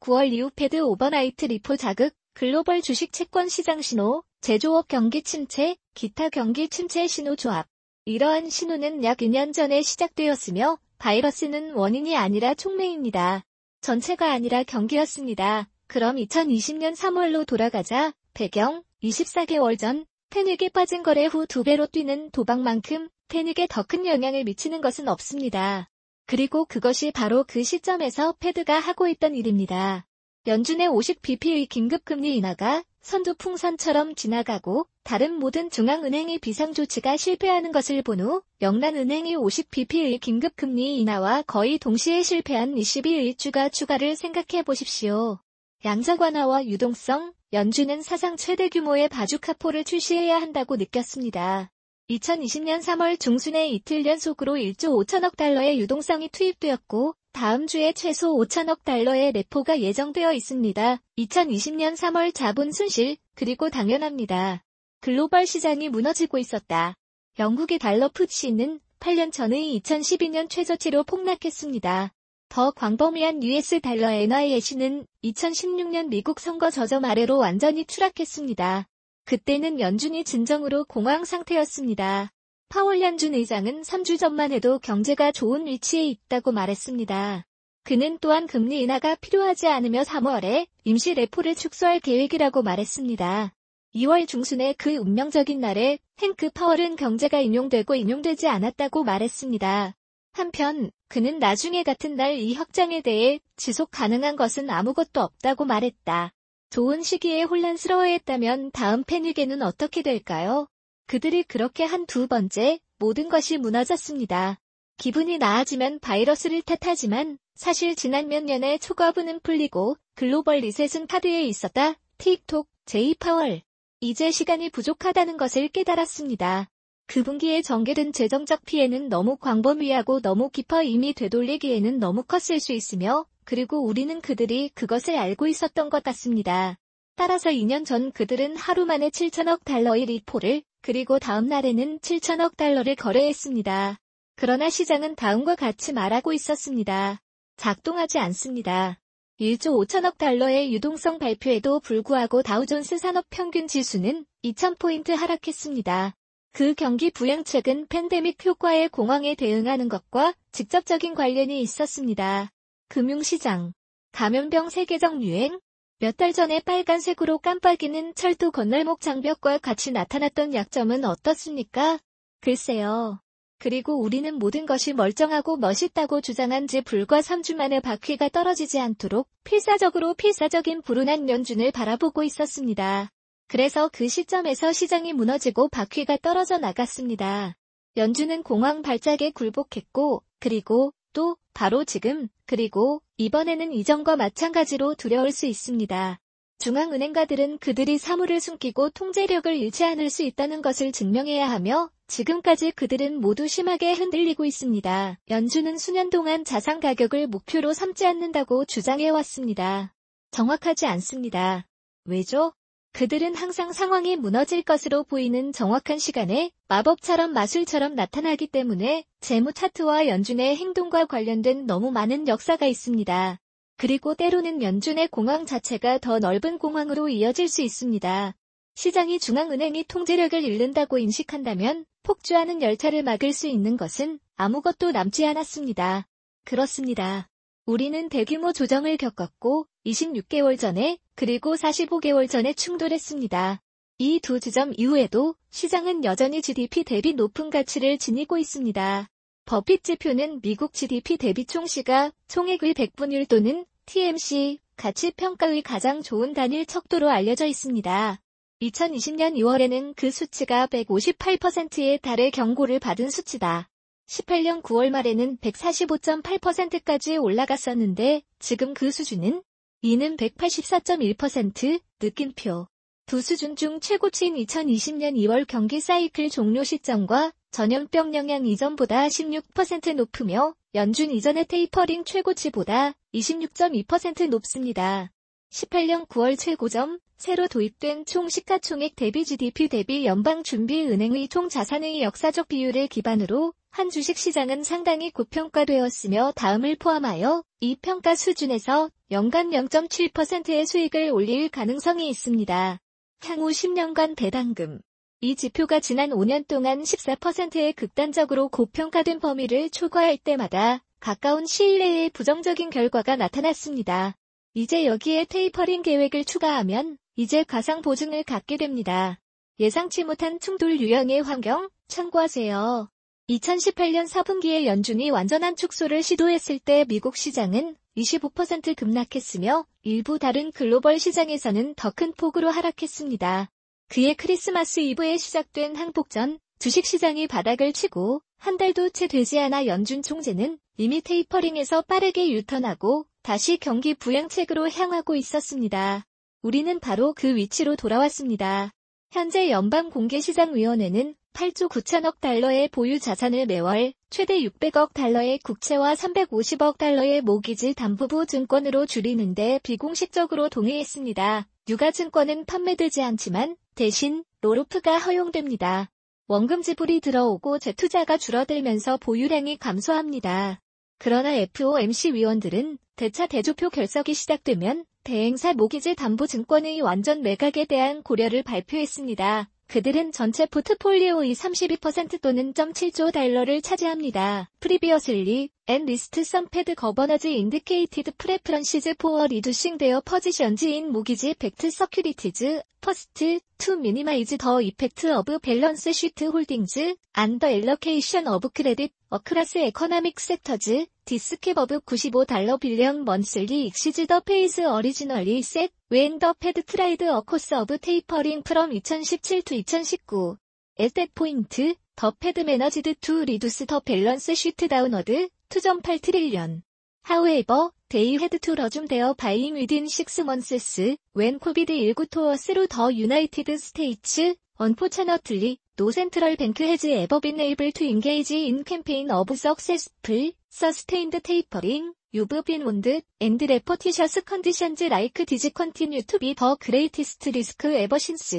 9월 0.00 0.32
이후 0.32 0.50
Fed 0.54 0.80
overnight 0.80 1.46
repo 1.46 1.76
자극, 1.76 2.12
글로벌 2.34 2.82
주식 2.82 3.12
채권 3.12 3.48
시장 3.48 3.80
신호, 3.82 4.24
제조업 4.40 4.88
경기 4.88 5.22
침체, 5.22 5.76
기타 5.94 6.28
경기 6.28 6.68
침체 6.68 7.06
신호 7.06 7.36
조합. 7.36 7.69
이러한 8.06 8.48
신호는 8.48 9.04
약 9.04 9.18
2년 9.18 9.52
전에 9.52 9.82
시작되었으며 9.82 10.78
바이러스는 10.98 11.74
원인이 11.74 12.16
아니라 12.16 12.54
촉매입니다. 12.54 13.44
전체가 13.82 14.32
아니라 14.32 14.62
경기였습니다. 14.62 15.68
그럼 15.86 16.16
2020년 16.16 16.94
3월로 16.94 17.46
돌아가자 17.46 18.12
배경 18.32 18.82
24개월 19.02 19.78
전 19.78 20.06
테닉에 20.30 20.70
빠진 20.70 21.02
거래 21.02 21.26
후 21.26 21.46
두 21.46 21.62
배로 21.62 21.86
뛰는 21.86 22.30
도박만큼 22.30 23.08
테닉에 23.28 23.66
더 23.68 23.82
큰 23.82 24.06
영향을 24.06 24.44
미치는 24.44 24.80
것은 24.80 25.08
없습니다. 25.08 25.88
그리고 26.26 26.64
그것이 26.64 27.10
바로 27.10 27.44
그 27.46 27.62
시점에서 27.64 28.34
패드가 28.40 28.78
하고 28.78 29.08
있던 29.08 29.34
일입니다. 29.34 30.06
연준의 30.46 30.88
50bp의 30.88 31.68
긴급금리 31.68 32.36
인하가 32.36 32.82
선두 33.02 33.34
풍선처럼 33.34 34.14
지나가고 34.14 34.86
다른 35.02 35.34
모든 35.34 35.70
중앙은행의 35.70 36.38
비상조치가 36.38 37.16
실패하는 37.16 37.72
것을 37.72 38.02
본 38.02 38.20
후 38.20 38.42
영란은행이 38.60 39.36
50bp의 39.36 40.20
긴급금리 40.20 41.00
인하와 41.00 41.42
거의 41.42 41.78
동시에 41.78 42.22
실패한 42.22 42.74
22의 42.74 43.38
주가 43.38 43.70
추가를 43.70 44.16
생각해 44.16 44.62
보십시오. 44.62 45.38
양적 45.84 46.20
완화와 46.20 46.66
유동성, 46.66 47.32
연준은 47.54 48.02
사상 48.02 48.36
최대 48.36 48.68
규모의 48.68 49.08
바주카포를 49.08 49.84
출시해야 49.84 50.36
한다고 50.36 50.76
느꼈습니다. 50.76 51.70
2020년 52.10 52.82
3월 52.82 53.18
중순에 53.18 53.68
이틀 53.68 54.04
연속으로 54.04 54.56
1조 54.56 55.06
5천억 55.06 55.36
달러의 55.36 55.80
유동성이 55.80 56.28
투입되었고 56.28 57.14
다음 57.32 57.66
주에 57.66 57.92
최소 57.92 58.36
5천억 58.36 58.84
달러의 58.84 59.32
레포가 59.32 59.80
예정되어 59.80 60.32
있습니다. 60.32 61.00
2020년 61.18 61.96
3월 61.96 62.34
자본 62.34 62.72
순실, 62.72 63.16
그리고 63.34 63.70
당연합니다. 63.70 64.64
글로벌 65.00 65.46
시장이 65.46 65.88
무너지고 65.88 66.38
있었다. 66.38 66.94
영국의 67.38 67.78
달러 67.78 68.08
푸치는 68.08 68.80
8년 68.98 69.32
전의 69.32 69.80
2012년 69.80 70.50
최저치로 70.50 71.04
폭락했습니다. 71.04 72.12
더 72.50 72.70
광범위한 72.72 73.42
US 73.44 73.80
달러 73.80 74.10
NIS는 74.10 75.06
2016년 75.24 76.08
미국 76.08 76.40
선거 76.40 76.70
저점 76.70 77.04
아래로 77.04 77.38
완전히 77.38 77.86
추락했습니다. 77.86 78.86
그때는 79.24 79.78
연준이 79.78 80.24
진정으로 80.24 80.84
공황 80.84 81.24
상태였습니다. 81.24 82.32
파월 82.70 83.00
연준 83.00 83.34
의장은 83.34 83.82
3주 83.82 84.16
전만 84.16 84.52
해도 84.52 84.78
경제가 84.78 85.32
좋은 85.32 85.66
위치에 85.66 86.04
있다고 86.04 86.52
말했습니다. 86.52 87.44
그는 87.82 88.16
또한 88.20 88.46
금리 88.46 88.80
인하가 88.80 89.16
필요하지 89.16 89.66
않으며 89.66 90.02
3월에 90.02 90.68
임시 90.84 91.14
레포를 91.14 91.56
축소할 91.56 91.98
계획이라고 91.98 92.62
말했습니다. 92.62 93.52
2월 93.96 94.28
중순의 94.28 94.74
그 94.74 94.94
운명적인 94.94 95.58
날에 95.58 95.98
행크 96.20 96.50
파월은 96.50 96.94
경제가 96.94 97.40
인용되고 97.40 97.96
인용되지 97.96 98.46
않았다고 98.46 99.02
말했습니다. 99.02 99.96
한편 100.32 100.92
그는 101.08 101.40
나중에 101.40 101.82
같은 101.82 102.14
날이 102.14 102.54
확장에 102.54 103.00
대해 103.00 103.40
지속 103.56 103.90
가능한 103.90 104.36
것은 104.36 104.70
아무것도 104.70 105.20
없다고 105.20 105.64
말했다. 105.64 106.32
좋은 106.70 107.02
시기에 107.02 107.42
혼란스러워했다면 107.42 108.70
다음 108.70 109.02
패닉에는 109.02 109.60
어떻게 109.62 110.02
될까요? 110.02 110.68
그들이 111.10 111.42
그렇게 111.42 111.82
한 111.82 112.06
두 112.06 112.28
번째 112.28 112.78
모든 113.00 113.28
것이 113.28 113.58
무너졌습니다. 113.58 114.60
기분이 114.96 115.38
나아지면 115.38 115.98
바이러스를 115.98 116.62
탓하지만 116.62 117.36
사실 117.56 117.96
지난 117.96 118.28
몇 118.28 118.44
년의 118.44 118.78
초과분은 118.78 119.40
풀리고 119.42 119.96
글로벌 120.14 120.58
리셋은 120.58 121.08
카드에 121.08 121.42
있었다. 121.42 121.94
틱톡, 122.18 122.68
제이 122.86 123.14
파월. 123.14 123.62
이제 123.98 124.30
시간이 124.30 124.70
부족하다는 124.70 125.36
것을 125.36 125.66
깨달았습니다. 125.66 126.70
그 127.08 127.24
분기에 127.24 127.62
전개된 127.62 128.12
재정적 128.12 128.64
피해는 128.64 129.08
너무 129.08 129.36
광범위하고 129.36 130.20
너무 130.20 130.48
깊어 130.48 130.84
이미 130.84 131.12
되돌리기에는 131.12 131.98
너무 131.98 132.22
컸을 132.22 132.60
수 132.60 132.72
있으며 132.72 133.26
그리고 133.44 133.84
우리는 133.84 134.20
그들이 134.20 134.68
그것을 134.76 135.16
알고 135.16 135.48
있었던 135.48 135.90
것 135.90 136.04
같습니다. 136.04 136.78
따라서 137.16 137.50
2년 137.50 137.84
전 137.84 138.12
그들은 138.12 138.56
하루 138.56 138.86
만에 138.86 139.10
7천억 139.10 139.64
달러의 139.64 140.06
리포를 140.06 140.62
그리고 140.82 141.18
다음 141.18 141.46
날에는 141.46 141.98
7천억 142.00 142.56
달러를 142.56 142.94
거래했습니다. 142.94 143.98
그러나 144.36 144.70
시장은 144.70 145.14
다음과 145.14 145.54
같이 145.54 145.92
말하고 145.92 146.32
있었습니다. 146.32 147.20
작동하지 147.56 148.18
않습니다. 148.18 148.98
1조 149.38 149.86
5천억 149.86 150.18
달러의 150.18 150.72
유동성 150.72 151.18
발표에도 151.18 151.80
불구하고 151.80 152.42
다우존스 152.42 152.98
산업 152.98 153.26
평균 153.30 153.66
지수는 153.66 154.26
2,000포인트 154.44 155.14
하락했습니다. 155.14 156.14
그 156.52 156.74
경기 156.74 157.10
부양책은 157.10 157.86
팬데믹 157.88 158.44
효과의 158.44 158.88
공황에 158.88 159.34
대응하는 159.34 159.88
것과 159.88 160.34
직접적인 160.52 161.14
관련이 161.14 161.60
있었습니다. 161.60 162.50
금융시장, 162.88 163.72
감염병 164.12 164.68
세계적 164.68 165.22
유행, 165.22 165.60
몇 166.02 166.16
달 166.16 166.32
전에 166.32 166.60
빨간색으로 166.60 167.36
깜빡이는 167.40 168.14
철도 168.14 168.50
건널목 168.50 169.02
장벽과 169.02 169.58
같이 169.58 169.90
나타났던 169.92 170.54
약점은 170.54 171.04
어떻습니까? 171.04 171.98
글쎄요. 172.40 173.20
그리고 173.58 174.00
우리는 174.00 174.34
모든 174.38 174.64
것이 174.64 174.94
멀쩡하고 174.94 175.58
멋있다고 175.58 176.22
주장한 176.22 176.68
지 176.68 176.80
불과 176.80 177.20
3주 177.20 177.54
만에 177.54 177.80
바퀴가 177.80 178.30
떨어지지 178.30 178.78
않도록 178.78 179.28
필사적으로 179.44 180.14
필사적인 180.14 180.80
불운한 180.80 181.28
연준을 181.28 181.70
바라보고 181.70 182.22
있었습니다. 182.22 183.10
그래서 183.46 183.90
그 183.92 184.08
시점에서 184.08 184.72
시장이 184.72 185.12
무너지고 185.12 185.68
바퀴가 185.68 186.16
떨어져 186.22 186.56
나갔습니다. 186.56 187.56
연준은 187.98 188.42
공황 188.42 188.80
발작에 188.80 189.32
굴복했고, 189.34 190.22
그리고 190.38 190.94
또 191.12 191.36
바로 191.52 191.84
지금, 191.84 192.28
그리고 192.50 193.00
이번에는 193.16 193.72
이전과 193.72 194.16
마찬가지로 194.16 194.96
두려울 194.96 195.30
수 195.30 195.46
있습니다. 195.46 196.18
중앙은행가들은 196.58 197.58
그들이 197.58 197.96
사물을 197.96 198.40
숨기고 198.40 198.90
통제력을 198.90 199.54
잃지 199.54 199.84
않을 199.84 200.10
수 200.10 200.24
있다는 200.24 200.60
것을 200.60 200.90
증명해야 200.90 201.48
하며 201.48 201.90
지금까지 202.08 202.72
그들은 202.72 203.20
모두 203.20 203.46
심하게 203.46 203.92
흔들리고 203.92 204.44
있습니다. 204.44 205.20
연준은 205.30 205.78
수년 205.78 206.10
동안 206.10 206.44
자산 206.44 206.80
가격을 206.80 207.28
목표로 207.28 207.72
삼지 207.72 208.04
않는다고 208.04 208.64
주장해왔습니다. 208.64 209.94
정확하지 210.32 210.86
않습니다. 210.86 211.68
왜죠? 212.04 212.52
그들은 212.92 213.34
항상 213.34 213.72
상황이 213.72 214.16
무너질 214.16 214.62
것으로 214.62 215.04
보이는 215.04 215.52
정확한 215.52 215.98
시간에 215.98 216.50
마법처럼 216.68 217.32
마술처럼 217.32 217.94
나타나기 217.94 218.46
때문에 218.48 219.04
재무 219.20 219.52
차트와 219.52 220.08
연준의 220.08 220.56
행동과 220.56 221.06
관련된 221.06 221.66
너무 221.66 221.90
많은 221.92 222.28
역사가 222.28 222.66
있습니다. 222.66 223.38
그리고 223.76 224.14
때로는 224.14 224.62
연준의 224.62 225.08
공황 225.08 225.46
자체가 225.46 225.98
더 225.98 226.18
넓은 226.18 226.58
공황으로 226.58 227.08
이어질 227.08 227.48
수 227.48 227.62
있습니다. 227.62 228.34
시장이 228.74 229.18
중앙은행이 229.18 229.84
통제력을 229.84 230.42
잃는다고 230.42 230.98
인식한다면 230.98 231.86
폭주하는 232.02 232.60
열차를 232.60 233.02
막을 233.02 233.32
수 233.32 233.46
있는 233.46 233.76
것은 233.76 234.18
아무것도 234.36 234.90
남지 234.92 235.24
않았습니다. 235.26 236.06
그렇습니다. 236.44 237.28
우리는 237.66 238.08
대규모 238.08 238.52
조정을 238.52 238.96
겪었고 238.96 239.66
26개월 239.86 240.58
전에 240.58 240.98
그리고 241.14 241.54
45개월 241.54 242.28
전에 242.28 242.52
충돌했습니다. 242.52 243.60
이 244.02 244.18
두 244.18 244.40
지점 244.40 244.72
이후에도 244.78 245.34
시장은 245.50 246.04
여전히 246.04 246.40
GDP 246.40 246.84
대비 246.84 247.12
높은 247.12 247.50
가치를 247.50 247.98
지니고 247.98 248.38
있습니다. 248.38 249.10
버핏 249.44 249.84
지표는 249.84 250.40
미국 250.40 250.72
GDP 250.72 251.18
대비 251.18 251.44
총시가 251.44 252.10
총액의 252.26 252.72
100분의 252.72 253.12
1 253.12 253.26
또는 253.26 253.66
TMC 253.84 254.58
가치 254.76 255.10
평가의 255.10 255.60
가장 255.60 256.00
좋은 256.02 256.32
단일 256.32 256.64
척도로 256.64 257.10
알려져 257.10 257.44
있습니다. 257.44 258.18
2020년 258.62 259.34
2월에는 259.34 259.92
그 259.96 260.10
수치가 260.10 260.66
158%에 260.68 261.98
달해 261.98 262.30
경고를 262.30 262.78
받은 262.78 263.10
수치다. 263.10 263.68
18년 264.06 264.62
9월 264.62 264.88
말에는 264.88 265.36
145.8%까지 265.38 267.18
올라갔었는데 267.18 268.22
지금 268.38 268.72
그 268.72 268.90
수준은 268.90 269.42
이는 269.82 270.18
184.1% 270.18 271.80
느낌표. 272.02 272.66
두 273.06 273.22
수준 273.22 273.56
중 273.56 273.80
최고치인 273.80 274.34
2020년 274.34 275.16
2월 275.16 275.46
경기 275.48 275.80
사이클 275.80 276.28
종료 276.28 276.62
시점과 276.62 277.32
전염병 277.50 278.14
영향 278.14 278.44
이전보다 278.46 279.08
16% 279.08 279.94
높으며 279.94 280.54
연준 280.74 281.10
이전의 281.10 281.46
테이퍼링 281.46 282.04
최고치보다 282.04 282.92
26.2% 283.14 284.28
높습니다. 284.28 285.10
18년 285.50 286.06
9월 286.08 286.38
최고점 286.38 287.00
새로 287.16 287.48
도입된 287.48 288.04
총 288.04 288.28
시가총액 288.28 288.96
대비 288.96 289.24
GDP 289.24 289.68
대비 289.68 290.04
연방준비은행의 290.04 291.28
총 291.28 291.48
자산의 291.48 292.02
역사적 292.02 292.48
비율을 292.48 292.88
기반으로 292.88 293.54
한 293.72 293.88
주식 293.88 294.18
시장은 294.18 294.64
상당히 294.64 295.10
고평가되었으며 295.10 296.32
다음을 296.34 296.76
포함하여 296.76 297.44
이 297.60 297.76
평가 297.76 298.16
수준에서 298.16 298.90
연간 299.12 299.50
0.7%의 299.50 300.66
수익을 300.66 301.10
올릴 301.12 301.48
가능성이 301.48 302.08
있습니다. 302.08 302.80
향후 303.22 303.50
10년간 303.50 304.16
배당금 304.16 304.80
이 305.20 305.36
지표가 305.36 305.78
지난 305.78 306.10
5년 306.10 306.48
동안 306.48 306.82
14%의 306.82 307.72
극단적으로 307.74 308.48
고평가된 308.48 309.20
범위를 309.20 309.70
초과할 309.70 310.18
때마다 310.18 310.82
가까운 310.98 311.46
시일 311.46 311.78
내에 311.78 312.08
부정적인 312.08 312.70
결과가 312.70 313.14
나타났습니다. 313.16 314.16
이제 314.52 314.84
여기에 314.84 315.26
테이퍼링 315.26 315.82
계획을 315.82 316.24
추가하면 316.24 316.98
이제 317.14 317.44
가상 317.44 317.82
보증을 317.82 318.24
갖게 318.24 318.56
됩니다. 318.56 319.20
예상치 319.60 320.02
못한 320.04 320.40
충돌 320.40 320.80
유형의 320.80 321.22
환경 321.22 321.68
참고하세요. 321.86 322.90
2018년 323.30 324.08
4분기에 324.08 324.64
연준이 324.64 325.08
완전한 325.10 325.54
축소를 325.54 326.02
시도했을 326.02 326.58
때 326.58 326.84
미국 326.88 327.16
시장은 327.16 327.76
25% 327.96 328.74
급락했으며 328.74 329.66
일부 329.82 330.18
다른 330.18 330.50
글로벌 330.50 330.98
시장에서는 330.98 331.74
더 331.76 331.92
큰 331.92 332.12
폭으로 332.16 332.50
하락했습니다. 332.50 333.48
그해 333.88 334.14
크리스마스 334.14 334.80
이브에 334.80 335.16
시작된 335.16 335.76
항복전 335.76 336.40
주식시장이 336.58 337.28
바닥을 337.28 337.72
치고 337.72 338.20
한 338.36 338.56
달도 338.56 338.90
채 338.90 339.06
되지 339.06 339.38
않아 339.38 339.66
연준 339.66 340.02
총재는 340.02 340.58
이미 340.76 341.00
테이퍼링에서 341.00 341.82
빠르게 341.82 342.30
유턴하고 342.32 343.06
다시 343.22 343.58
경기 343.58 343.94
부양책으로 343.94 344.70
향하고 344.70 345.14
있었습니다. 345.14 346.04
우리는 346.42 346.80
바로 346.80 347.14
그 347.14 347.36
위치로 347.36 347.76
돌아왔습니다. 347.76 348.72
현재 349.12 349.50
연방공개시장위원회는 349.50 351.14
8조 351.32 351.68
9천억 351.68 352.20
달러의 352.20 352.68
보유 352.68 352.98
자산을 352.98 353.46
매월 353.46 353.92
최대 354.10 354.40
600억 354.40 354.92
달러의 354.92 355.38
국채와 355.38 355.94
350억 355.94 356.76
달러의 356.76 357.22
모기지 357.22 357.74
담보부 357.74 358.26
증권으로 358.26 358.86
줄이는데 358.86 359.60
비공식적으로 359.62 360.48
동의했습니다. 360.48 361.46
유가증권은 361.68 362.44
판매되지 362.46 363.02
않지만 363.02 363.56
대신 363.74 364.24
로로프가 364.42 364.98
허용됩니다. 364.98 365.90
원금 366.26 366.62
지불이 366.62 367.00
들어오고 367.00 367.58
재투자가 367.58 368.18
줄어들면서 368.18 368.98
보유량이 368.98 369.56
감소합니다. 369.56 370.60
그러나 370.98 371.32
FOMC 371.32 372.12
위원들은 372.12 372.78
대차 372.96 373.26
대조표 373.26 373.70
결석이 373.70 374.12
시작되면 374.12 374.84
대행사 375.02 375.54
모기지 375.54 375.94
담보 375.94 376.26
증권의 376.26 376.82
완전 376.82 377.22
매각에 377.22 377.64
대한 377.64 378.02
고려를 378.02 378.42
발표했습니다. 378.42 379.48
그들은 379.70 380.10
전체 380.10 380.46
포트폴리오의 380.46 381.32
32% 381.32 382.20
또는 382.20 382.52
0.7조 382.52 383.12
달러를 383.12 383.62
차지합니다. 383.62 384.50
Previously, 384.58 385.50
and 385.68 385.84
list 385.88 386.20
some 386.22 386.48
Fed 386.52 386.74
governors 386.74 387.24
indicated 387.24 388.12
preferences 388.18 388.92
for 389.00 389.28
reducing 389.30 389.78
their 389.78 390.00
positions 390.00 390.66
in 390.66 390.90
mortgage 390.90 391.38
backed 391.38 391.70
securities. 391.70 392.62
First, 392.82 393.40
to 393.58 393.76
minimize 393.76 394.36
the 394.36 394.58
effect 394.58 395.04
of 395.04 395.26
balance 395.40 395.92
sheet 395.94 396.18
holdings 396.18 396.76
and 397.14 397.38
the 397.38 397.62
allocation 397.62 398.26
of 398.26 398.52
credit 398.52 398.90
across 399.12 399.54
economic 399.54 400.18
sectors. 400.18 400.68
This 401.10 401.34
cap 401.40 401.56
of 401.56 401.70
$95 401.70 402.60
billion 402.60 403.04
monthly 403.04 403.66
exceeds 403.66 403.96
the 403.96 404.22
pace 404.24 404.60
originally 404.60 405.42
set 405.42 405.72
when 405.88 406.20
the 406.20 406.32
Fed 406.40 406.64
tried 406.64 407.02
a 407.02 407.20
course 407.22 407.50
of 407.50 407.66
tapering 407.80 408.44
from 408.44 408.70
2017 408.70 409.42
to 409.42 409.62
2019. 409.64 410.38
At 410.78 410.94
that 410.94 411.12
point, 411.12 411.50
the 411.50 411.76
Fed 411.96 412.46
managed 412.46 413.02
to 413.02 413.20
reduce 413.22 413.58
the 413.58 413.82
balance 413.84 414.38
sheet 414.38 414.56
downward 414.68 415.06
2.8 415.50 416.00
trillion. 416.00 416.62
However, 417.02 417.70
they 417.88 418.12
had 418.12 418.40
to 418.40 418.54
resume 418.54 418.86
their 418.86 419.12
buying 419.14 419.54
within 419.54 419.88
six 419.88 420.16
months 420.20 420.78
when 421.12 421.40
COVID-19 421.40 422.08
tore 422.08 422.36
through 422.36 422.68
the 422.68 422.88
United 422.94 423.58
States. 423.58 424.20
Unfortunately, 424.60 425.58
central 425.88 426.36
bank 426.36 426.58
has 426.58 426.84
ever 426.84 427.20
been 427.20 427.40
able 427.40 427.72
to 427.72 427.88
engage 427.88 428.30
in 428.32 428.62
campaign 428.64 429.10
of 429.10 429.30
successful, 429.38 430.30
sustained 430.48 431.18
tapering. 431.24 431.92
You've 432.12 432.44
been 432.44 432.64
warned, 432.64 433.02
and 433.20 433.40
repetitious 433.40 434.18
conditions 434.26 434.80
like 434.82 435.26
this 435.26 435.48
continue 435.54 436.02
to 436.02 436.18
be 436.18 436.34
the 436.34 436.56
greatest 436.60 437.24
risk 437.34 437.64
ever 437.64 437.98
since. 437.98 438.34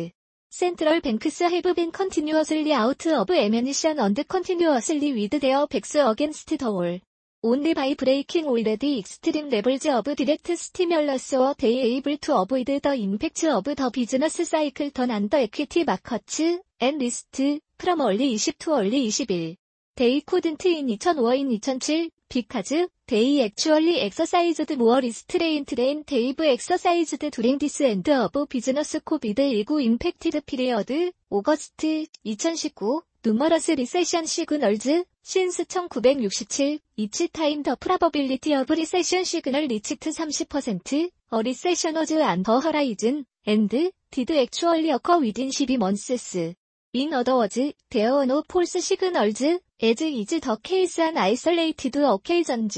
Central 0.49 1.01
banks 1.01 1.39
have 1.39 1.75
been 1.75 1.91
continuously 1.91 2.73
out 2.73 3.08
of 3.08 3.30
ammunition 3.32 3.97
and 3.97 4.27
continuously 4.27 5.13
with 5.13 5.41
their 5.41 5.65
backs 5.65 5.95
against 5.95 6.49
the 6.49 6.71
wall. 6.71 6.99
Only 7.43 7.73
by 7.73 7.95
breaking 7.95 8.45
already 8.45 8.99
extreme 8.99 9.49
levels 9.49 9.88
of 9.88 10.04
direct 10.15 10.56
stimulus 10.60 11.32
were 11.32 11.56
they 11.58 11.80
able 11.97 12.15
to 12.17 12.36
avoid 12.36 12.67
the 12.67 12.93
impact 12.93 13.43
of 13.45 13.63
the 13.63 13.91
business 13.91 14.47
cycle 14.47 14.91
turn 14.91 15.10
on 15.10 15.27
the 15.27 15.38
equity 15.38 15.84
markets 15.84 16.39
and 16.80 16.99
list 16.99 17.41
from 17.80 18.01
early 18.01 18.38
20 18.38 18.51
to 18.60 18.71
early 18.73 19.12
21. 19.12 19.58
They 19.95 20.21
couldn't 20.21 20.63
in 20.67 20.99
2005 20.99 21.39
in 21.39 21.60
2007 21.60 22.12
because 22.30 22.88
they 23.08 23.43
actually 23.43 24.01
exercised 24.01 24.77
more 24.77 24.99
restraint 24.99 25.75
than 25.75 26.04
they've 26.08 26.39
exercised 26.41 27.17
during 27.19 27.58
this 27.58 27.82
end 27.82 28.08
of 28.08 28.49
business 28.49 28.93
COVID-19 29.04 29.84
impacted 29.84 30.45
period, 30.45 31.12
August 31.32 31.75
2019, 31.80 33.01
numerous 33.25 33.67
recession 33.69 34.27
signals, 34.27 34.88
since 35.23 35.60
1967, 35.60 36.79
each 36.97 37.31
time 37.31 37.63
the 37.63 37.77
probability 37.77 38.53
of 38.53 38.69
recession 38.69 39.23
signal 39.23 39.67
reached 39.67 39.99
30%, 39.99 41.10
a 41.31 41.38
recession 41.38 41.93
was 41.95 42.12
on 42.12 42.43
the 42.43 42.60
horizon, 42.60 43.25
and 43.45 43.69
did 43.69 43.93
actually 44.31 44.89
occur 44.89 45.19
within 45.19 45.51
12 45.51 45.79
months. 45.79 46.36
In 46.93 47.13
other 47.13 47.38
words, 47.38 47.57
there 47.89 48.13
are 48.13 48.25
no 48.25 48.43
false 48.49 48.71
signals, 48.71 49.41
as 49.41 50.01
is 50.01 50.27
the 50.27 50.60
case 50.62 50.99
on 50.99 51.17
isolated 51.17 51.95
occasions. 51.95 52.77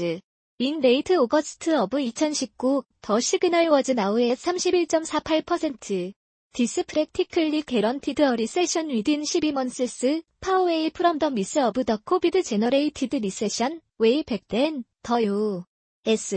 In 0.60 0.80
late 0.80 1.10
August 1.10 1.66
of 1.68 1.90
2019, 1.90 2.82
the 3.02 3.20
signal 3.20 3.70
was 3.72 3.88
now 3.88 4.16
at 4.16 4.38
31.48%. 4.38 6.14
This 6.56 6.78
practically 6.86 7.62
guaranteed 7.62 8.20
a 8.20 8.36
recession 8.36 8.86
within 8.86 9.24
12 9.26 9.52
months, 9.52 10.04
far 10.40 10.60
away 10.60 10.88
from 10.90 11.18
the 11.18 11.28
myth 11.28 11.56
of 11.56 11.74
the 11.74 11.98
COVID-generated 11.98 13.12
recession, 13.20 13.80
way 13.98 14.22
back 14.22 14.44
then, 14.48 14.84
the 15.02 15.64
U.S. 16.06 16.32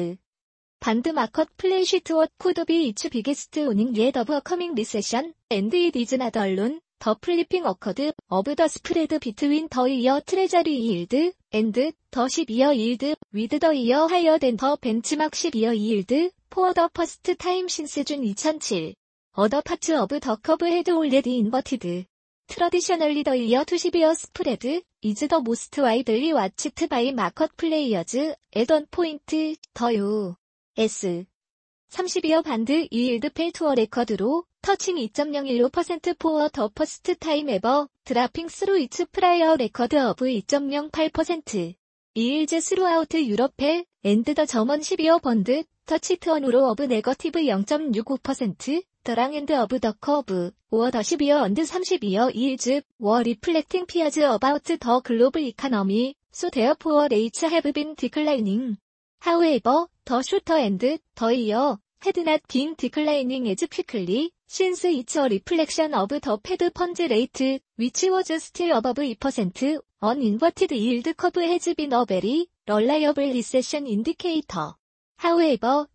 Could 2.40 2.66
be 2.66 2.90
its 2.90 3.10
biggest 3.10 3.56
warning 3.58 3.94
yet 3.94 4.18
of 4.18 4.32
a 4.32 4.42
coming 4.42 4.74
recession, 4.74 5.36
and 5.52 5.72
it 5.72 5.96
is 5.96 6.14
not 6.14 6.36
alone. 6.36 6.80
The 7.00 7.16
flipping 7.22 7.66
occurred 7.66 8.16
of 8.32 8.46
the 8.46 8.68
spread 8.70 9.20
between 9.22 9.68
the 9.70 9.84
year 9.84 10.20
treasury 10.22 10.72
yield 10.72 11.14
and 11.52 11.72
the 11.72 11.94
10-year 12.12 12.72
yield 12.72 13.18
with 13.32 13.52
the 13.52 13.76
year 13.76 14.08
higher 14.08 14.40
than 14.40 14.58
the 14.58 14.78
benchmark 14.82 15.34
10-year 15.34 15.74
yield 15.74 16.32
for 16.50 16.74
the 16.74 16.90
first 16.92 17.24
time 17.38 17.70
since 17.70 17.94
June 18.04 18.24
2007. 18.24 18.96
Curve 19.38 20.62
had 20.62 20.90
already 20.90 21.38
inverted. 21.38 22.08
Traditionally 22.50 23.22
the 23.22 23.38
year 23.38 23.64
to 23.66 23.76
10-year 23.76 24.16
spread 24.16 24.66
is 25.04 25.20
the 25.20 25.42
most 25.46 25.78
widely 25.78 26.34
watched 26.34 26.90
by 26.90 27.12
market 27.12 27.56
players 27.56 28.16
at 28.16 28.70
one 28.72 28.88
point 28.88 29.22
the 29.28 29.56
U.S. 29.80 31.04
30-year 31.04 32.42
band 32.42 32.70
yield 32.90 33.32
fell 33.36 33.52
to 33.52 33.66
a 33.68 33.76
record로 33.76 34.42
touching 34.64 35.08
2.015% 35.08 36.16
for 36.20 36.50
the 36.50 36.72
first 36.76 37.08
time 37.20 37.50
ever, 37.50 37.88
dropping 38.08 38.50
through 38.50 38.82
its 38.82 39.06
prior 39.12 39.56
record 39.56 39.94
of 39.94 40.18
2.08%. 40.18 41.76
Yields 42.16 42.70
throughout 42.70 43.14
Europe 43.14 43.54
fell, 43.56 43.84
and 44.04 44.26
the 44.26 44.48
German 44.48 44.80
10-year 44.80 45.20
bond 45.20 45.66
touched 45.86 46.26
a 46.26 46.40
low 46.40 46.72
of 46.72 46.80
negative 46.80 47.34
0.65%. 47.34 48.82
Of 49.08 49.70
the 49.70 49.96
curve, 50.02 50.52
or 50.70 50.92
the 50.92 50.98
10-year 50.98 51.38
and 51.38 51.56
30-year 51.56 52.30
yields, 52.32 52.68
were 53.00 53.24
reflecting 53.24 53.86
fears 53.86 54.18
about 54.18 54.66
the 54.66 54.78
global 54.78 55.40
economy, 55.40 56.18
so 56.30 56.50
therefore 56.50 57.08
rates 57.10 57.40
have 57.40 57.74
been 57.74 57.96
declining. 57.96 58.78
However, 59.22 59.86
the 60.04 60.22
shorter 60.24 60.58
end, 60.58 60.82
the 60.82 61.36
year, 61.36 61.78
had 62.02 62.18
not 62.26 62.42
been 62.50 62.76
declining 62.78 63.50
as 63.50 63.64
quickly, 63.74 64.34
since 64.46 64.84
it's 64.84 65.16
a 65.16 65.30
reflection 65.30 65.94
of 65.94 66.10
the 66.10 66.40
Fed 66.44 66.70
funds 66.76 67.00
rate, 67.00 67.62
which 67.78 68.04
was 68.04 68.44
still 68.44 68.78
above 68.78 68.98
2%, 68.98 69.80
an 70.02 70.22
inverted 70.22 70.72
yield 70.72 71.08
curve 71.16 71.36
has 71.36 71.74
been 71.78 71.94
a 71.94 72.06
very 72.06 72.50
reliable 72.68 73.32
recession 73.32 73.88
indicator. 73.88 74.74
However, 75.18 75.88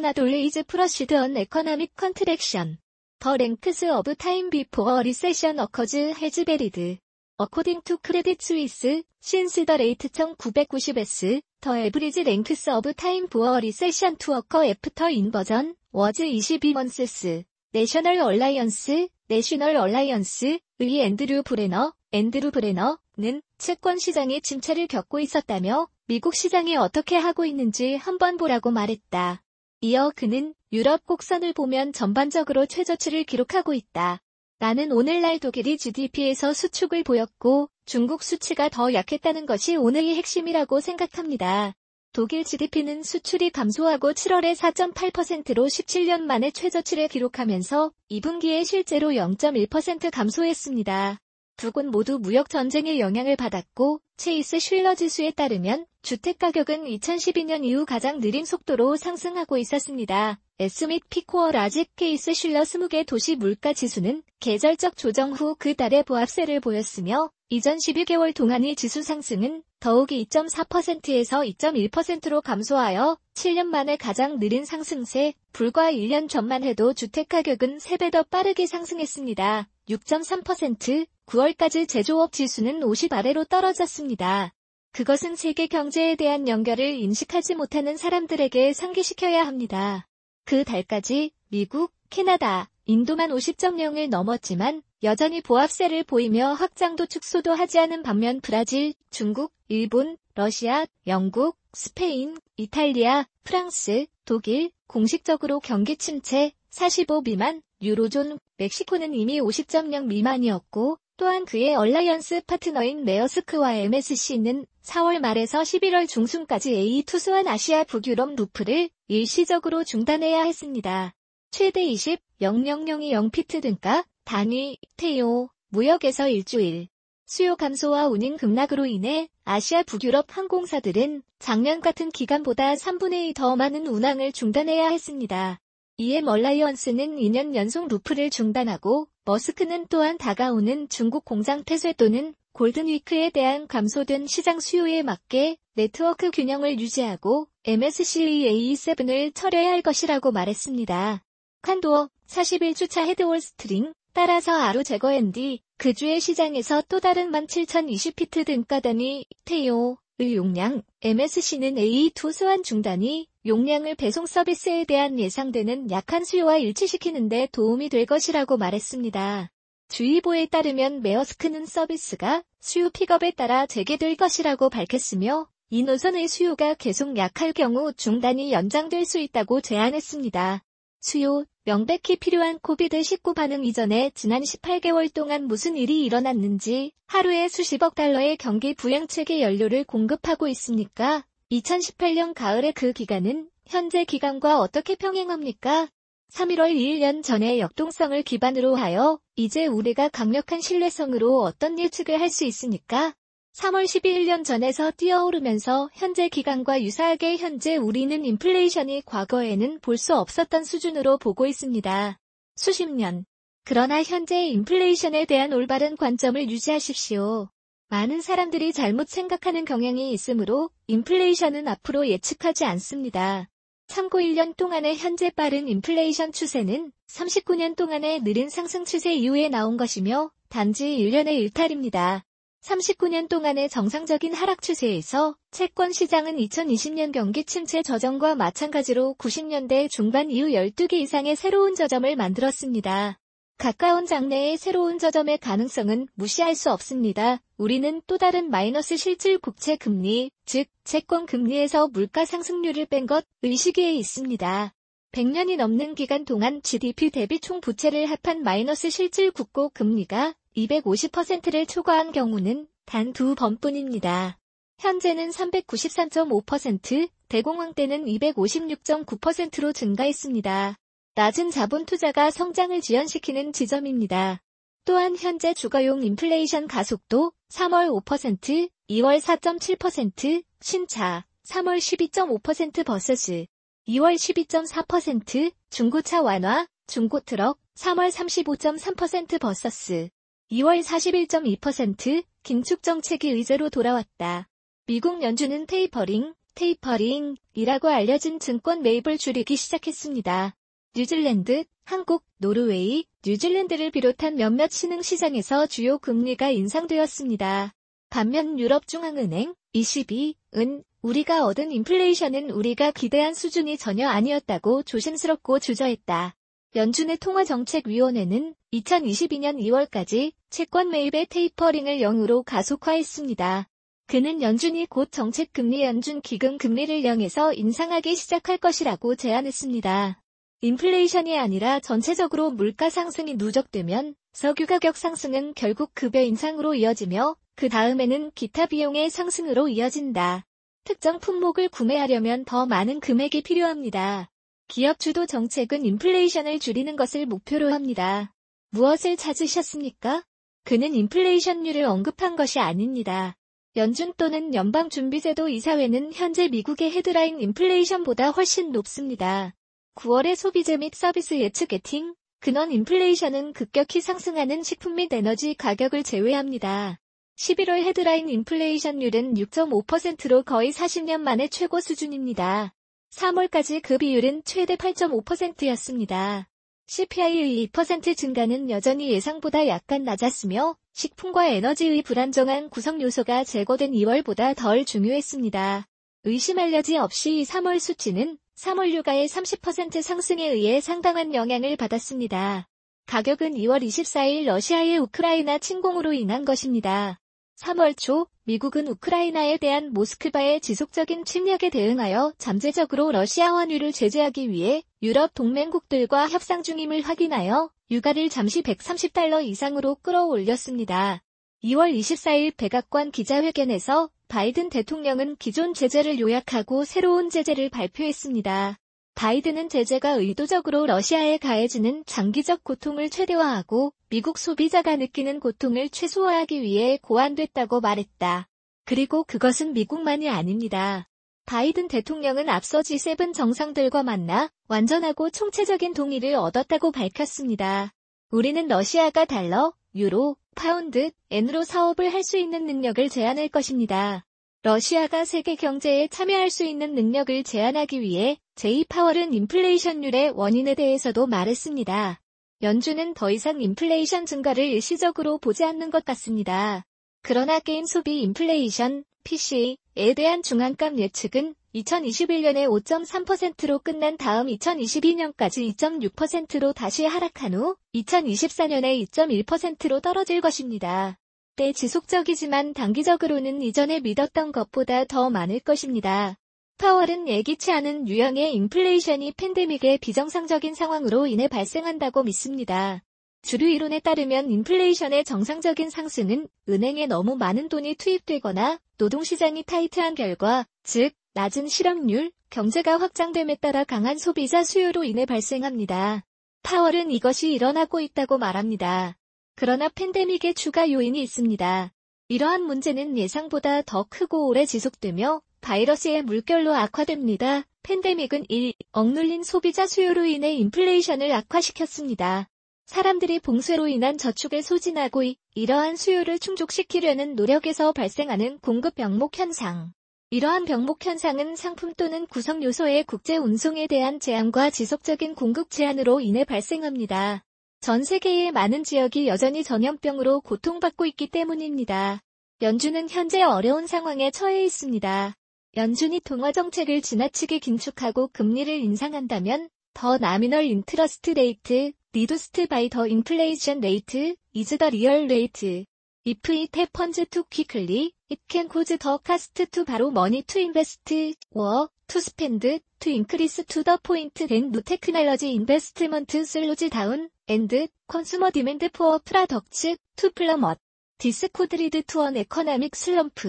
not 0.00 0.18
always 0.18 0.56
proceed 0.62 1.12
on 1.14 1.36
economic 1.36 1.96
contraction. 1.96 2.78
The 3.20 3.36
length 3.36 3.82
of 3.82 4.16
time 4.16 4.50
before 4.50 5.00
a 5.00 5.02
recession 5.02 5.58
occurs 5.58 5.94
has 5.94 6.38
varied. 6.38 7.00
According 7.40 7.82
to 7.82 7.98
Credit 7.98 8.40
Suisse, 8.40 9.02
since 9.20 9.54
the 9.54 9.76
rate 9.76 10.08
1990s, 10.12 11.42
the 11.60 11.70
average 11.70 12.16
length 12.24 12.68
of 12.68 12.96
time 12.96 13.26
for 13.28 13.56
a 13.56 13.60
recession 13.60 14.16
to 14.16 14.34
occur 14.34 14.64
after 14.66 15.08
inversion 15.08 15.74
was 15.92 16.16
22 16.16 16.72
months. 16.72 17.44
National 17.74 18.30
Alliance, 18.30 19.08
National 19.28 19.76
Alliance의 19.76 20.60
앤드류 20.80 21.42
브레너, 21.42 21.92
앤드류 22.12 22.52
브레너는 22.52 23.42
채권 23.58 23.98
시장이 23.98 24.40
침체를 24.40 24.86
겪고 24.86 25.18
있었다며 25.18 25.88
미국 26.06 26.34
시장이 26.34 26.76
어떻게 26.76 27.16
하고 27.16 27.44
있는지 27.44 27.96
한번 27.96 28.36
보라고 28.36 28.70
말했다. 28.70 29.42
이어 29.80 30.10
그는 30.16 30.54
유럽 30.72 31.06
곡선을 31.06 31.52
보면 31.52 31.92
전반적으로 31.92 32.66
최저치를 32.66 33.22
기록하고 33.22 33.74
있다. 33.74 34.20
나는 34.58 34.90
오늘날 34.90 35.38
독일이 35.38 35.78
GDP에서 35.78 36.52
수축을 36.52 37.04
보였고 37.04 37.70
중국 37.86 38.24
수치가 38.24 38.68
더 38.68 38.92
약했다는 38.92 39.46
것이 39.46 39.76
오늘의 39.76 40.16
핵심이라고 40.16 40.80
생각합니다. 40.80 41.74
독일 42.12 42.42
GDP는 42.42 43.04
수출이 43.04 43.50
감소하고 43.50 44.14
7월에 44.14 44.56
4.8%로 44.56 45.66
17년 45.66 46.22
만에 46.22 46.50
최저치를 46.50 47.06
기록하면서 47.06 47.92
2분기에 48.10 48.64
실제로 48.64 49.10
0.1% 49.10 50.10
감소했습니다. 50.10 51.20
두 51.58 51.72
곳 51.72 51.84
모두 51.86 52.18
무역 52.18 52.48
전쟁의 52.48 53.00
영향을 53.00 53.34
받았고 53.36 54.00
Case-Shiller 54.16 54.94
지수에 54.94 55.32
따르면 55.32 55.86
주택 56.02 56.38
가격은 56.38 56.84
2012년 56.84 57.64
이후 57.64 57.84
가장 57.84 58.20
느린 58.20 58.44
속도로 58.44 58.96
상승하고 58.96 59.58
있었습니다. 59.58 60.40
S 60.60 60.84
및 60.84 61.02
P 61.10 61.50
CoreLogic 61.50 61.86
Case-Shiller 61.96 62.60
20개 62.62 63.04
도시 63.04 63.34
물가 63.34 63.72
지수는 63.72 64.22
계절적 64.40 64.96
조정 64.96 65.32
후 65.32 65.56
그 65.56 65.74
달의 65.74 66.04
보합세를 66.04 66.60
보였으며 66.60 67.30
이전 67.48 67.76
12개월 67.78 68.32
동안의 68.32 68.76
지수 68.76 69.02
상승은 69.02 69.62
더욱 69.80 70.10
2.4%에서 70.10 71.40
2.1%로 71.40 72.40
감소하여 72.40 73.18
7년 73.34 73.64
만에 73.64 73.96
가장 73.96 74.38
느린 74.38 74.64
상승세, 74.64 75.34
불과 75.52 75.90
1년 75.90 76.28
전만 76.28 76.62
해도 76.62 76.92
주택가격은 76.92 77.78
3배 77.78 78.12
더 78.12 78.22
빠르게 78.22 78.66
상승했습니다. 78.66 79.68
6.3%, 79.88 81.06
9월까지 81.28 81.86
제조업 81.86 82.32
지수는 82.32 82.82
50 82.82 83.12
아래로 83.12 83.44
떨어졌습니다. 83.44 84.54
그것은 84.92 85.36
세계 85.36 85.66
경제에 85.66 86.16
대한 86.16 86.48
연결을 86.48 86.86
인식하지 86.86 87.54
못하는 87.54 87.98
사람들에게 87.98 88.72
상기시켜야 88.72 89.46
합니다. 89.46 90.08
그 90.46 90.64
달까지 90.64 91.32
미국, 91.48 91.92
캐나다, 92.08 92.70
인도만 92.86 93.28
50.0을 93.28 94.08
넘었지만 94.08 94.82
여전히 95.02 95.42
보합세를 95.42 96.04
보이며 96.04 96.54
확장도 96.54 97.04
축소도 97.04 97.52
하지 97.52 97.78
않은 97.78 98.02
반면 98.02 98.40
브라질, 98.40 98.94
중국, 99.10 99.52
일본, 99.68 100.16
러시아, 100.34 100.86
영국, 101.06 101.58
스페인, 101.74 102.38
이탈리아, 102.56 103.26
프랑스, 103.44 104.06
독일, 104.24 104.70
공식적으로 104.86 105.60
경기 105.60 105.96
침체, 105.96 106.52
45 106.70 107.20
미만, 107.20 107.60
유로존, 107.82 108.38
멕시코는 108.56 109.12
이미 109.12 109.40
50.0 109.40 110.06
미만이었고 110.06 110.98
또한 111.18 111.44
그의 111.44 111.74
얼라이언스 111.74 112.42
파트너인 112.46 113.04
메어스크와 113.04 113.74
MSC는 113.74 114.64
4월 114.84 115.18
말에서 115.18 115.62
11월 115.62 116.08
중순까지 116.08 116.72
A 116.72 117.02
투수한 117.02 117.48
아시아 117.48 117.82
북유럽 117.82 118.36
루프를 118.36 118.88
일시적으로 119.08 119.82
중단해야 119.82 120.44
했습니다. 120.44 121.12
최대 121.50 121.82
20, 121.82 122.20
000이 122.40 123.10
0피트 123.10 123.62
등가, 123.62 124.04
단위, 124.24 124.78
태요, 124.96 125.48
무역에서 125.70 126.28
일주일. 126.28 126.86
수요 127.26 127.56
감소와 127.56 128.06
운임 128.06 128.36
급락으로 128.36 128.86
인해 128.86 129.28
아시아 129.44 129.82
북유럽 129.82 130.26
항공사들은 130.28 131.24
작년 131.40 131.80
같은 131.80 132.10
기간보다 132.10 132.74
3분의 132.74 133.30
2 133.30 133.34
더 133.34 133.56
많은 133.56 133.88
운항을 133.88 134.30
중단해야 134.30 134.88
했습니다. 134.88 135.58
이에 135.98 136.20
멀라이언스는 136.20 137.16
2년 137.16 137.54
연속 137.54 137.88
루프를 137.88 138.30
중단하고 138.30 139.08
머스크는 139.24 139.86
또한 139.88 140.16
다가오는 140.16 140.88
중국 140.88 141.24
공장 141.24 141.64
폐쇄 141.64 141.92
또는 141.92 142.34
골든위크에 142.52 143.30
대한 143.30 143.66
감소된 143.66 144.26
시장 144.26 144.58
수요에 144.58 145.02
맞게 145.02 145.58
네트워크 145.74 146.30
균형을 146.30 146.80
유지하고 146.80 147.48
MSC의 147.64 148.74
A7을 148.74 149.34
철회할 149.34 149.82
것이라고 149.82 150.32
말했습니다. 150.32 151.22
칸도어 151.62 152.08
41주차 152.26 153.06
헤드월 153.06 153.40
스트링 153.40 153.92
따라서 154.12 154.52
아루 154.52 154.82
제거한 154.82 155.32
뒤 155.32 155.60
그 155.78 155.94
주의 155.94 156.20
시장에서 156.20 156.82
또 156.88 156.98
다른 156.98 157.30
17,020피트 157.30 158.44
등가단위 158.46 159.26
테이오의 159.44 160.34
용량 160.34 160.82
MSC는 161.02 161.76
A2 161.76 162.32
소환 162.32 162.64
중단이 162.64 163.28
용량을 163.48 163.94
배송 163.94 164.26
서비스에 164.26 164.84
대한 164.84 165.18
예상되는 165.18 165.90
약한 165.90 166.22
수요와 166.22 166.58
일치시키는 166.58 167.30
데 167.30 167.48
도움이 167.50 167.88
될 167.88 168.04
것이라고 168.04 168.58
말했습니다. 168.58 169.50
주의보에 169.88 170.46
따르면 170.46 171.00
메어스크는 171.00 171.64
서비스가 171.64 172.42
수요 172.60 172.90
픽업에 172.90 173.30
따라 173.30 173.64
재개될 173.64 174.16
것이라고 174.16 174.68
밝혔으며 174.68 175.48
이 175.70 175.82
노선의 175.82 176.28
수요가 176.28 176.74
계속 176.74 177.16
약할 177.16 177.54
경우 177.54 177.92
중단이 177.94 178.52
연장될 178.52 179.06
수 179.06 179.18
있다고 179.18 179.62
제안했습니다. 179.62 180.62
수요, 181.00 181.46
명백히 181.64 182.16
필요한 182.16 182.58
코비드19 182.58 183.34
반응 183.34 183.64
이전에 183.64 184.10
지난 184.14 184.42
18개월 184.42 185.12
동안 185.12 185.46
무슨 185.46 185.76
일이 185.78 186.04
일어났는지 186.04 186.92
하루에 187.06 187.48
수십억 187.48 187.94
달러의 187.94 188.36
경기 188.36 188.74
부양책의 188.74 189.40
연료를 189.40 189.84
공급하고 189.84 190.48
있습니까? 190.48 191.24
2018년 191.50 192.34
가을의 192.34 192.72
그 192.74 192.92
기간은 192.92 193.48
현재 193.66 194.04
기간과 194.04 194.60
어떻게 194.60 194.94
평행합니까? 194.96 195.88
3.1월 196.32 196.74
2일 196.74 197.22
전의 197.22 197.58
역동성을 197.58 198.22
기반으로 198.22 198.76
하여 198.76 199.18
이제 199.34 199.64
우리가 199.66 200.10
강력한 200.10 200.60
신뢰성으로 200.60 201.40
어떤 201.40 201.78
예측을 201.78 202.20
할 202.20 202.28
수 202.28 202.44
있습니까? 202.44 203.14
3월 203.56 203.84
11년 203.84 204.44
전에서 204.44 204.90
뛰어오르면서 204.90 205.88
현재 205.94 206.28
기간과 206.28 206.82
유사하게 206.82 207.38
현재 207.38 207.76
우리는 207.76 208.24
인플레이션이 208.26 209.02
과거에는 209.06 209.80
볼 209.80 209.96
수 209.96 210.14
없었던 210.16 210.64
수준으로 210.64 211.16
보고 211.16 211.46
있습니다. 211.46 212.18
수십 212.56 212.90
년. 212.92 213.24
그러나 213.64 214.02
현재 214.02 214.46
인플레이션에 214.48 215.24
대한 215.24 215.54
올바른 215.54 215.96
관점을 215.96 216.50
유지하십시오. 216.50 217.48
많은 217.90 218.20
사람들이 218.20 218.74
잘못 218.74 219.08
생각하는 219.08 219.64
경향이 219.64 220.12
있으므로 220.12 220.68
인플레이션은 220.88 221.66
앞으로 221.68 222.06
예측하지 222.06 222.66
않습니다. 222.66 223.48
참고 223.86 224.18
1년 224.18 224.54
동안의 224.56 224.98
현재 224.98 225.30
빠른 225.30 225.68
인플레이션 225.68 226.32
추세는 226.32 226.92
39년 227.08 227.76
동안의 227.76 228.24
느린 228.24 228.50
상승 228.50 228.84
추세 228.84 229.14
이후에 229.14 229.48
나온 229.48 229.78
것이며 229.78 230.30
단지 230.50 230.84
1년의 230.86 231.38
일탈입니다. 231.38 232.26
39년 232.62 233.30
동안의 233.30 233.70
정상적인 233.70 234.34
하락 234.34 234.60
추세에서 234.60 235.36
채권 235.50 235.90
시장은 235.92 236.36
2020년 236.36 237.12
경기 237.12 237.42
침체 237.42 237.82
저점과 237.82 238.34
마찬가지로 238.34 239.14
90년대 239.18 239.88
중반 239.88 240.30
이후 240.30 240.48
12개 240.48 240.92
이상의 240.94 241.36
새로운 241.36 241.74
저점을 241.74 242.14
만들었습니다. 242.16 243.18
가까운 243.58 244.06
장래의 244.06 244.56
새로운 244.56 244.98
저점의 244.98 245.38
가능성은 245.38 246.08
무시할 246.14 246.54
수 246.54 246.70
없습니다. 246.70 247.40
우리는 247.56 248.00
또 248.06 248.16
다른 248.16 248.50
마이너스 248.50 248.96
실질 248.96 249.38
국채 249.38 249.76
금리, 249.76 250.30
즉 250.46 250.68
채권 250.84 251.26
금리에서 251.26 251.88
물가 251.88 252.24
상승률을 252.24 252.86
뺀 252.86 253.06
것의 253.06 253.56
시기에 253.56 253.92
있습니다. 253.94 254.72
100년이 255.12 255.56
넘는 255.56 255.94
기간 255.96 256.24
동안 256.24 256.62
GDP 256.62 257.10
대비 257.10 257.40
총 257.40 257.60
부채를 257.60 258.06
합한 258.06 258.42
마이너스 258.42 258.90
실질 258.90 259.32
국고 259.32 259.70
금리가 259.70 260.34
250%를 260.56 261.66
초과한 261.66 262.12
경우는 262.12 262.68
단 262.86 263.12
두 263.12 263.34
번뿐입니다. 263.34 264.38
현재는 264.78 265.28
393.5%, 265.28 267.10
대공황 267.28 267.74
때는 267.74 268.06
256.9%로 268.06 269.72
증가했습니다. 269.74 270.78
낮은 271.18 271.50
자본 271.50 271.84
투자가 271.84 272.30
성장을 272.30 272.80
지연시키는 272.80 273.52
지점입니다. 273.52 274.40
또한 274.84 275.16
현재 275.16 275.52
주거용 275.52 276.04
인플레이션 276.04 276.68
가속도 276.68 277.32
3월 277.50 277.90
5%, 278.04 278.70
2월 278.88 279.20
4.7%, 279.20 280.44
신차 280.60 281.26
3월 281.44 281.78
12.5% 281.78 282.86
versus 282.86 283.46
2월 283.88 284.14
12.4%, 284.14 285.52
중고차 285.70 286.22
완화, 286.22 286.68
중고 286.86 287.18
트럭 287.18 287.58
3월 287.74 288.12
35.3% 288.12 289.40
versus 289.40 290.10
2월 290.52 290.84
41.2% 290.84 292.22
긴축 292.44 292.84
정책이 292.84 293.30
의제로 293.30 293.70
돌아왔다. 293.70 294.48
미국 294.86 295.20
연준은 295.24 295.66
테이퍼링, 295.66 296.32
테이퍼링이라고 296.54 297.88
알려진 297.88 298.38
증권 298.38 298.82
매입을 298.82 299.18
줄이기 299.18 299.56
시작했습니다. 299.56 300.54
뉴질랜드, 300.98 301.62
한국, 301.84 302.24
노르웨이, 302.38 303.04
뉴질랜드를 303.24 303.92
비롯한 303.92 304.34
몇몇 304.34 304.72
신흥시장에서 304.72 305.68
주요 305.68 305.96
금리가 305.98 306.50
인상되었습니다. 306.50 307.72
반면 308.10 308.58
유럽중앙은행, 308.58 309.54
ECB,은 309.74 310.82
우리가 311.02 311.46
얻은 311.46 311.70
인플레이션은 311.70 312.50
우리가 312.50 312.90
기대한 312.90 313.32
수준이 313.32 313.78
전혀 313.78 314.08
아니었다고 314.08 314.82
조심스럽고 314.82 315.60
주저했다. 315.60 316.34
연준의 316.74 317.18
통화정책위원회는 317.18 318.56
2022년 318.72 319.60
2월까지 319.60 320.32
채권 320.50 320.88
매입의 320.88 321.26
테이퍼링을 321.26 321.98
0으로 321.98 322.42
가속화했습니다. 322.44 323.68
그는 324.08 324.42
연준이 324.42 324.84
곧 324.86 325.12
정책금리 325.12 325.84
연준 325.84 326.20
기금 326.22 326.58
금리를 326.58 327.02
0에서 327.02 327.56
인상하기 327.56 328.16
시작할 328.16 328.58
것이라고 328.58 329.14
제안했습니다. 329.14 330.22
인플레이션이 330.60 331.38
아니라 331.38 331.78
전체적으로 331.78 332.50
물가 332.50 332.90
상승이 332.90 333.34
누적되면 333.34 334.16
석유 334.32 334.66
가격 334.66 334.96
상승은 334.96 335.54
결국 335.54 335.92
급여 335.94 336.20
인상으로 336.20 336.74
이어지며 336.74 337.36
그 337.54 337.68
다음에는 337.68 338.32
기타 338.34 338.66
비용의 338.66 339.08
상승으로 339.10 339.68
이어진다. 339.68 340.44
특정 340.82 341.20
품목을 341.20 341.68
구매하려면 341.68 342.44
더 342.44 342.66
많은 342.66 342.98
금액이 342.98 343.42
필요합니다. 343.42 344.30
기업 344.66 344.98
주도 344.98 345.26
정책은 345.26 345.84
인플레이션을 345.84 346.58
줄이는 346.58 346.96
것을 346.96 347.26
목표로 347.26 347.72
합니다. 347.72 348.34
무엇을 348.70 349.16
찾으셨습니까? 349.16 350.24
그는 350.64 350.92
인플레이션율을 350.92 351.84
언급한 351.84 352.34
것이 352.34 352.58
아닙니다. 352.58 353.36
연준 353.76 354.12
또는 354.16 354.54
연방준비제도 354.54 355.48
이사회는 355.48 356.12
현재 356.14 356.48
미국의 356.48 356.90
헤드라인 356.90 357.40
인플레이션보다 357.40 358.30
훨씬 358.30 358.72
높습니다. 358.72 359.54
9월의 359.98 360.36
소비재 360.36 360.76
및 360.76 360.94
서비스 360.94 361.34
예측 361.34 361.72
예팅, 361.72 362.14
근원 362.38 362.70
인플레이션은 362.70 363.52
급격히 363.52 364.00
상승하는 364.00 364.62
식품 364.62 364.94
및 364.94 365.12
에너지 365.12 365.54
가격을 365.54 366.04
제외합니다. 366.04 367.00
11월 367.36 367.82
헤드라인 367.82 368.28
인플레이션율은 368.28 369.34
6.5%로 369.34 370.44
거의 370.44 370.70
40년 370.70 371.20
만에 371.22 371.48
최고 371.48 371.80
수준입니다. 371.80 372.72
3월까지 373.10 373.82
그 373.82 373.98
비율은 373.98 374.42
최대 374.44 374.76
8.5%였습니다. 374.76 376.48
CPI의 376.86 377.66
2% 377.72 378.16
증가는 378.16 378.70
여전히 378.70 379.10
예상보다 379.10 379.66
약간 379.66 380.04
낮았으며 380.04 380.76
식품과 380.92 381.48
에너지의 381.48 382.02
불안정한 382.02 382.70
구성 382.70 383.02
요소가 383.02 383.42
제거된 383.42 383.90
2월보다 383.90 384.54
덜 384.54 384.84
중요했습니다. 384.84 385.88
의심할 386.22 386.72
여지 386.72 386.96
없이 386.96 387.44
3월 387.48 387.80
수치는 387.80 388.38
3월 388.58 388.92
유가의 388.92 389.28
30% 389.28 390.02
상승에 390.02 390.48
의해 390.48 390.80
상당한 390.80 391.32
영향을 391.32 391.76
받았습니다. 391.76 392.68
가격은 393.06 393.52
2월 393.52 393.84
24일 393.84 394.46
러시아의 394.46 394.98
우크라이나 394.98 395.58
침공으로 395.58 396.12
인한 396.12 396.44
것입니다. 396.44 397.20
3월 397.60 397.96
초 397.96 398.26
미국은 398.42 398.88
우크라이나에 398.88 399.58
대한 399.58 399.92
모스크바의 399.92 400.60
지속적인 400.60 401.24
침략에 401.24 401.70
대응하여 401.70 402.32
잠재적으로 402.38 403.12
러시아 403.12 403.52
원유를 403.52 403.92
제재하기 403.92 404.50
위해 404.50 404.82
유럽 405.02 405.34
동맹국들과 405.34 406.28
협상 406.28 406.64
중임을 406.64 407.02
확인하여 407.02 407.70
유가를 407.92 408.28
잠시 408.28 408.62
130달러 408.62 409.44
이상으로 409.44 409.98
끌어올렸습니다. 410.02 411.22
2월 411.62 411.96
24일 411.96 412.56
백악관 412.56 413.12
기자회견에서 413.12 414.10
바이든 414.28 414.68
대통령은 414.68 415.36
기존 415.36 415.72
제재를 415.72 416.20
요약하고 416.20 416.84
새로운 416.84 417.30
제재를 417.30 417.70
발표했습니다. 417.70 418.78
바이든은 419.14 419.70
제재가 419.70 420.10
의도적으로 420.10 420.84
러시아에 420.84 421.38
가해지는 421.38 422.04
장기적 422.04 422.62
고통을 422.62 423.08
최대화하고 423.08 423.94
미국 424.10 424.36
소비자가 424.36 424.96
느끼는 424.96 425.40
고통을 425.40 425.88
최소화하기 425.88 426.60
위해 426.60 426.98
고안됐다고 427.00 427.80
말했다. 427.80 428.48
그리고 428.84 429.24
그것은 429.24 429.72
미국만이 429.72 430.28
아닙니다. 430.28 431.08
바이든 431.46 431.88
대통령은 431.88 432.50
앞서 432.50 432.80
G7 432.80 433.32
정상들과 433.32 434.02
만나 434.02 434.50
완전하고 434.68 435.30
총체적인 435.30 435.94
동의를 435.94 436.34
얻었다고 436.34 436.92
밝혔습니다. 436.92 437.94
우리는 438.30 438.68
러시아가 438.68 439.24
달러, 439.24 439.72
유로, 439.94 440.36
파운드, 440.54 441.10
엔으로 441.30 441.64
사업을 441.64 442.12
할 442.12 442.22
수 442.22 442.36
있는 442.36 442.66
능력을 442.66 443.08
제한할 443.08 443.48
것입니다. 443.48 444.24
러시아가 444.62 445.24
세계 445.24 445.54
경제에 445.54 446.08
참여할 446.08 446.50
수 446.50 446.64
있는 446.64 446.94
능력을 446.94 447.44
제한하기 447.44 448.00
위해 448.00 448.38
제이 448.56 448.75
파월은 448.75 449.32
인플레이션율의 449.34 450.32
원인에 450.34 450.74
대해서도 450.74 451.26
말했습니다. 451.26 452.20
연준은 452.62 453.14
더 453.14 453.30
이상 453.30 453.62
인플레이션 453.62 454.26
증가를 454.26 454.64
일시적으로 454.64 455.38
보지 455.38 455.62
않는 455.64 455.90
것 455.90 456.04
같습니다. 456.04 456.84
그러나 457.22 457.60
개인 457.60 457.84
소비 457.84 458.20
인플레이션, 458.22 459.04
PCE에 459.22 460.14
대한 460.14 460.44
중앙값 460.44 460.96
예측은 460.96 461.56
2021년에 461.74 462.68
5.3%로 462.68 463.80
끝난 463.80 464.16
다음 464.16 464.46
2022년까지 464.46 465.74
2.6%로 465.74 466.72
다시 466.72 467.04
하락한 467.04 467.54
후 467.54 467.74
2024년에 467.96 469.04
2.1%로 469.08 469.98
떨어질 469.98 470.40
것입니다. 470.40 471.18
때 471.56 471.72
지속적이지만 471.72 472.74
단기적으로는 472.74 473.60
이전에 473.60 473.98
믿었던 473.98 474.52
것보다 474.52 475.04
더 475.04 475.30
많을 475.30 475.58
것입니다. 475.58 476.36
파월은 476.78 477.26
예기치 477.26 477.72
않은 477.72 478.06
유형의 478.06 478.54
인플레이션이 478.54 479.32
팬데믹의 479.32 479.98
비정상적인 479.98 480.74
상황으로 480.74 481.26
인해 481.26 481.48
발생한다고 481.48 482.22
믿습니다. 482.22 483.02
주류 483.48 483.66
이론에 483.66 483.98
따르면 484.00 484.50
인플레이션의 484.50 485.24
정상적인 485.24 485.88
상승은 485.88 486.48
은행에 486.68 487.06
너무 487.06 487.34
많은 487.34 487.70
돈이 487.70 487.94
투입되거나 487.94 488.78
노동시장이 488.98 489.62
타이트한 489.62 490.14
결과, 490.16 490.66
즉, 490.82 491.14
낮은 491.32 491.66
실업률, 491.66 492.30
경제가 492.50 492.98
확장됨에 492.98 493.54
따라 493.54 493.84
강한 493.84 494.18
소비자 494.18 494.62
수요로 494.62 495.04
인해 495.04 495.24
발생합니다. 495.24 496.26
파월은 496.62 497.10
이것이 497.10 497.50
일어나고 497.50 498.00
있다고 498.00 498.36
말합니다. 498.36 499.16
그러나 499.54 499.88
팬데믹의 499.88 500.52
추가 500.52 500.92
요인이 500.92 501.18
있습니다. 501.18 501.94
이러한 502.28 502.64
문제는 502.64 503.16
예상보다 503.16 503.80
더 503.80 504.04
크고 504.10 504.46
오래 504.48 504.66
지속되며 504.66 505.40
바이러스의 505.62 506.20
물결로 506.20 506.74
악화됩니다. 506.74 507.64
팬데믹은 507.82 508.44
1. 508.50 508.74
억눌린 508.92 509.42
소비자 509.42 509.86
수요로 509.86 510.26
인해 510.26 510.52
인플레이션을 510.52 511.32
악화시켰습니다. 511.32 512.50
사람들이 512.88 513.38
봉쇄로 513.40 513.86
인한 513.88 514.16
저축을 514.16 514.62
소진하고 514.62 515.22
이러한 515.54 515.96
수요를 515.96 516.38
충족시키려는 516.38 517.36
노력에서 517.36 517.92
발생하는 517.92 518.60
공급 518.60 518.94
병목 518.94 519.38
현상. 519.38 519.92
이러한 520.30 520.64
병목 520.64 521.04
현상은 521.04 521.54
상품 521.54 521.92
또는 521.98 522.26
구성 522.26 522.62
요소의 522.62 523.04
국제 523.04 523.36
운송에 523.36 523.88
대한 523.88 524.18
제한과 524.20 524.70
지속적인 524.70 525.34
공급 525.34 525.68
제한으로 525.68 526.20
인해 526.20 526.44
발생합니다. 526.44 527.44
전 527.82 528.04
세계의 528.04 528.52
많은 528.52 528.84
지역이 528.84 529.28
여전히 529.28 529.62
전염병으로 529.62 530.40
고통받고 530.40 531.04
있기 531.04 531.28
때문입니다. 531.30 532.22
연준은 532.62 533.10
현재 533.10 533.42
어려운 533.42 533.86
상황에 533.86 534.30
처해 534.30 534.64
있습니다. 534.64 535.34
연준이 535.76 536.20
통화 536.20 536.52
정책을 536.52 537.02
지나치게 537.02 537.58
긴축하고 537.58 538.30
금리를 538.32 538.74
인상한다면 538.74 539.68
the 539.92 540.16
nominal 540.16 540.64
interest 540.64 541.30
rate, 541.30 541.92
reduced 542.12 542.66
by 542.66 542.88
the 542.88 543.06
inflation 543.06 543.80
rate, 543.80 544.34
is 544.52 544.78
the 544.78 544.88
real 544.88 545.26
rate. 545.26 545.84
If 546.24 546.40
it 546.52 546.78
happens 546.78 547.24
too 547.30 547.44
quickly, 547.44 548.12
it 548.30 548.42
can 548.48 548.68
cause 548.68 548.96
the 548.96 549.18
cost 549.22 549.54
to 549.54 549.84
borrow 549.84 550.10
money 550.10 550.42
to 550.42 550.60
invest, 550.60 551.36
or 551.52 551.88
to 552.06 552.20
spend, 552.20 552.60
to 553.00 553.10
increase 553.10 553.62
to 553.64 553.82
the 553.82 553.98
point 554.02 554.34
then 554.34 554.70
new 554.70 554.82
technology 554.82 555.54
investment 555.54 556.30
slows 556.30 556.90
down, 556.90 557.30
and 557.46 557.88
consumer 558.06 558.50
demand 558.50 558.90
for 558.92 559.20
products 559.20 559.86
to 560.16 560.30
plummet. 560.30 560.78
This 561.18 561.44
could 561.52 561.72
lead 561.72 562.04
to 562.08 562.20
an 562.20 562.36
economic 562.36 562.94
slump. 562.94 563.40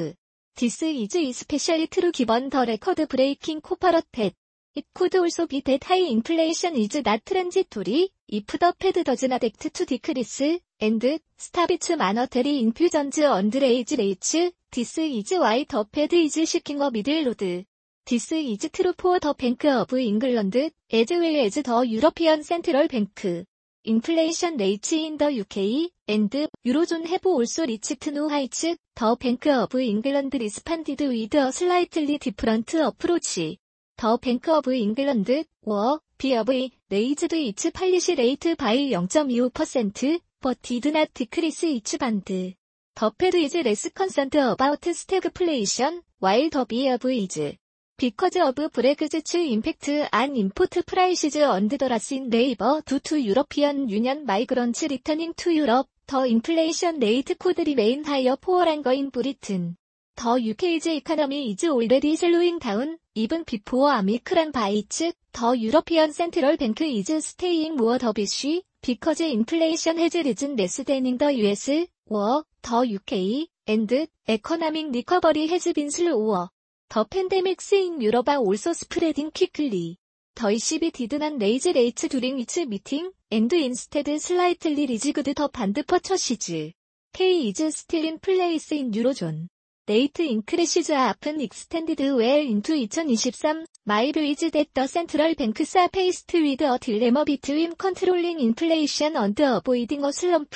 This 0.56 0.82
is 0.82 1.16
especially 1.16 1.88
true 1.88 2.12
given 2.12 2.50
the 2.50 2.66
record-breaking 2.66 3.62
corporate 3.62 4.38
It 4.80 4.86
could 4.94 5.14
also 5.18 5.46
be 5.46 5.60
that 5.60 5.84
high 5.84 6.08
inflation 6.08 6.74
is 6.78 6.96
not 7.04 7.26
transitory, 7.26 8.14
if 8.30 8.48
the 8.48 8.74
Fed 8.80 9.04
does 9.04 9.24
not 9.24 9.44
act 9.44 9.74
to 9.74 9.86
decrease, 9.86 10.42
and 10.80 11.20
stop 11.38 11.70
its 11.72 11.90
monetary 11.90 12.60
infusions 12.60 13.18
and 13.18 13.54
raise 13.56 13.92
rates, 13.98 14.38
this 14.72 14.98
is 14.98 15.32
why 15.32 15.66
the 15.68 15.86
Fed 15.92 16.14
is 16.14 16.36
seeking 16.50 16.80
a 16.80 16.90
middle 16.90 17.26
road. 17.26 17.66
This 18.10 18.32
is 18.32 18.70
true 18.72 18.94
for 18.98 19.20
the 19.20 19.34
Bank 19.34 19.66
of 19.66 19.92
England, 19.92 20.56
as 20.56 21.10
well 21.10 21.46
as 21.46 21.56
the 21.56 21.86
European 21.86 22.42
Central 22.46 22.88
Bank. 22.88 23.46
Inflation 23.84 24.56
rates 24.56 24.94
in 24.94 25.18
the 25.18 25.42
UK 25.42 25.92
and 26.08 26.32
Eurozone 26.66 27.06
have 27.08 27.26
also 27.26 27.68
reached 27.68 28.08
new 28.08 28.30
heights. 28.30 28.62
The 28.62 29.18
Bank 29.20 29.46
of 29.48 29.76
England 29.76 30.34
responded 30.36 31.02
with 31.02 31.36
a 31.36 31.52
slightly 31.52 32.18
different 32.18 32.74
approach. 32.76 33.60
더 34.00 34.16
뱅크 34.16 34.50
오브 34.50 34.74
잉글랜드, 34.74 35.44
워, 35.66 36.00
BOV, 36.18 36.72
raised 36.90 37.34
its 37.36 37.70
policy 37.70 38.16
rate 38.16 38.56
by 38.56 38.78
0.25%, 38.96 40.22
but 40.40 40.62
did 40.62 40.94
not 40.94 41.14
decrease 41.14 41.66
its 41.66 41.98
band. 41.98 42.24
The 42.24 42.56
Fed 42.96 43.36
is 43.36 43.56
less 43.56 43.90
concerned 43.94 44.36
about 44.36 44.80
stagflation, 44.80 46.00
while 46.20 46.50
the 46.50 46.66
BOV 46.66 47.06
is. 47.12 47.58
Because 47.98 48.38
of 48.38 48.72
Brexit's 48.72 49.36
impact 49.36 49.90
on 50.14 50.34
import 50.34 50.78
prices 50.88 51.36
and 51.36 51.70
the 51.70 51.90
loss 51.90 52.14
in 52.14 52.30
labor 52.30 52.82
due 52.86 53.02
to 53.02 53.18
European 53.18 53.90
Union 53.90 54.26
migrants 54.26 54.82
returning 54.84 55.34
to 55.34 55.52
Europe, 55.52 55.90
the 56.08 56.24
inflation 56.24 57.02
rate 57.02 57.38
could 57.38 57.60
remain 57.68 58.06
higher 58.06 58.38
for 58.42 58.64
longer 58.64 58.94
in 58.94 59.10
Britain. 59.10 59.76
The 60.16 60.52
UK's 60.52 60.88
economy 60.88 61.52
is 61.52 61.66
already 61.66 62.16
slowing 62.16 62.60
down, 62.60 62.98
even 63.20 63.44
before 63.44 63.92
Omicron 63.92 64.52
bites. 64.52 65.02
The 65.34 65.52
European 65.52 66.14
Central 66.14 66.56
Bank 66.56 66.82
is 66.82 67.26
staying 67.26 67.76
more 67.76 67.98
dovish, 68.00 68.62
because 68.82 69.20
inflation 69.20 69.98
has 69.98 70.14
risen 70.16 70.56
less 70.56 70.78
than 70.78 71.06
in 71.06 71.18
the 71.18 71.30
US, 71.44 71.70
or 72.08 72.46
the 72.62 72.98
UK, 72.98 73.50
and 73.68 74.08
economic 74.28 74.86
recovery 74.94 75.48
has 75.48 75.66
been 75.74 75.92
slower. 75.92 76.48
The 76.90 77.06
pandemics 77.06 77.74
in 77.74 78.00
Europe 78.02 78.30
are 78.30 78.38
also 78.38 78.72
spreading 78.74 79.32
quickly. 79.32 79.98
The 80.36 80.44
ECB 80.44 80.92
did 80.94 81.20
not 81.20 81.42
raise 81.42 81.66
rates 81.66 82.08
during 82.08 82.40
its 82.40 82.58
meeting, 82.58 83.12
and 83.30 83.52
instead 83.52 84.08
slightly 84.22 84.88
reduced 84.88 85.14
the 85.14 85.50
bond 85.54 85.84
purchases. 85.86 86.74
K 87.14 87.50
is 87.50 87.76
still 87.76 88.06
in 88.06 88.20
place 88.20 88.72
in 88.72 88.92
Eurozone. 88.92 89.50
Rate 89.90 90.20
increases 90.20 90.92
often 90.92 91.42
extended 91.42 92.00
well 92.00 92.38
into 92.38 92.74
2023. 92.74 93.66
My 93.88 94.12
view 94.12 94.22
is 94.22 94.52
that 94.52 94.68
the 94.72 94.86
central 94.86 95.34
banks 95.34 95.76
are 95.76 95.90
faced 95.90 96.32
with 96.32 96.62
a 96.62 96.78
dilemma 96.80 97.26
between 97.26 97.74
controlling 97.74 98.40
inflation 98.40 99.16
and 99.16 99.40
avoiding 99.40 100.06
a 100.06 100.14
slump. 100.14 100.54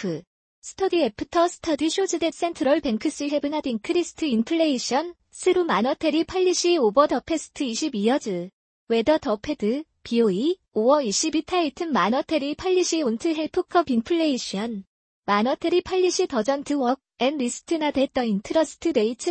Study 0.61 1.05
after 1.05 1.47
study 1.47 1.89
shows 1.89 2.11
that 2.11 2.35
central 2.35 2.79
banks 2.79 3.17
have 3.21 3.43
not 3.45 3.65
increased 3.65 4.21
inflation 4.21 5.15
through 5.33 5.65
monetary 5.65 6.25
policy 6.25 6.77
over 6.77 7.07
the 7.07 7.19
past 7.21 7.55
20 7.55 7.97
years. 7.97 8.51
Whether 8.85 9.17
the 9.17 9.39
Fed, 9.43 9.85
BOE, 10.03 10.53
or 10.75 11.01
ECB 11.01 11.43
tighten 11.43 11.91
monetary 11.91 12.53
policy 12.53 13.03
won't 13.03 13.23
help 13.23 13.67
curb 13.67 13.89
inflation. 13.89 14.85
Monetary 15.25 15.81
policy 15.81 16.27
doesn't 16.27 16.69
work, 16.69 16.99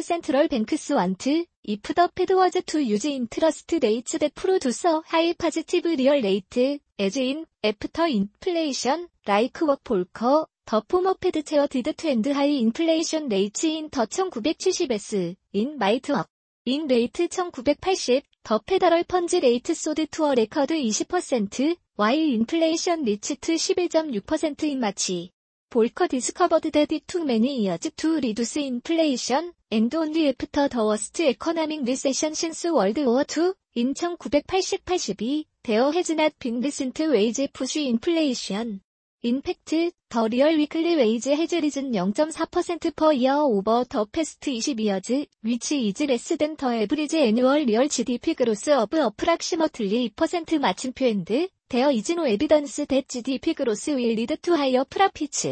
central 0.03 0.49
banks 0.49 0.88
want, 0.88 1.27
if 1.27 1.83
the 1.83 2.11
Fed 2.16 2.31
was 2.31 2.53
to 2.64 2.79
use 2.81 3.05
interest 3.05 3.71
rates 3.83 4.12
that 4.12 4.35
produce 4.35 4.85
a 4.85 5.03
high 5.07 5.35
positive 5.35 5.85
real 5.85 6.23
rate, 6.23 6.81
as 6.99 7.16
in, 7.16 7.45
after 7.62 8.07
inflation, 8.07 9.09
like 9.27 9.59
what 9.59 9.85
Volcker, 9.85 10.47
the 10.64 10.83
former 10.88 11.14
Fed 11.21 11.45
chair 11.45 11.66
did 11.66 11.99
to 11.99 12.09
end 12.09 12.27
high 12.29 12.45
inflation 12.45 13.29
rates 13.29 13.64
in 13.64 13.90
the 13.90 14.07
1970s, 14.07 15.37
in 15.53 15.77
might 15.77 16.09
work. 16.09 16.29
In 16.64 16.87
rate 16.88 17.18
1980, 17.18 18.23
the 18.45 18.61
federal 18.66 19.05
funds 19.05 19.35
rate 19.35 19.77
soared 19.77 20.11
to 20.12 20.25
a 20.25 20.35
record 20.35 20.71
20%, 20.71 21.77
while 21.97 22.16
inflation 22.16 23.05
reached 23.05 23.40
11.6% 23.40 25.31
in 25.74 25.80
March. 25.80 25.94
Volcker 25.94 26.08
discovered 26.08 26.72
that 26.72 26.92
it 26.92 27.08
took 27.08 27.24
many 27.26 27.62
years 27.62 27.90
to 27.96 28.14
reduce 28.16 28.56
inflation, 28.56 29.52
and 29.70 29.94
only 29.94 30.28
after 30.28 30.68
the 30.68 30.85
worst 30.85 31.20
economic 31.20 31.87
recession 31.87 32.35
since 32.35 32.64
World 32.64 32.98
War 32.98 33.24
II, 33.37 33.52
in 33.74 33.94
1980-82, 33.94 35.46
there 35.64 35.92
has 35.92 36.11
not 36.11 36.38
been 36.38 36.61
recent 36.61 36.98
wage 36.98 37.52
push 37.52 37.76
inflation. 37.76 38.80
In 39.22 39.40
fact, 39.40 39.70
the 39.70 39.92
real 40.11 40.56
weekly 40.56 40.96
wage 40.96 41.26
has 41.26 41.52
risen 41.52 41.92
0.4% 41.92 42.96
per 42.96 43.12
year 43.12 43.35
over 43.35 43.85
the 43.88 44.06
past 44.06 44.40
20 44.40 44.82
years, 44.82 45.28
which 45.42 45.72
is 45.72 46.00
less 46.00 46.28
than 46.37 46.56
the 46.56 46.66
average 46.66 47.14
annual 47.14 47.64
real 47.64 47.82
GDP 47.82 48.35
growth 48.37 48.68
of 48.68 48.92
approximately 48.92 50.11
2% 50.11 50.58
마침표 50.58 51.48
is 51.74 52.11
no 52.11 52.24
evidence 52.24 52.76
that 52.76 53.08
GDP 53.08 53.54
growth 53.54 53.87
will 53.87 53.96
lead 53.96 54.38
to 54.42 54.56
higher 54.56 54.85
profits. 54.85 55.46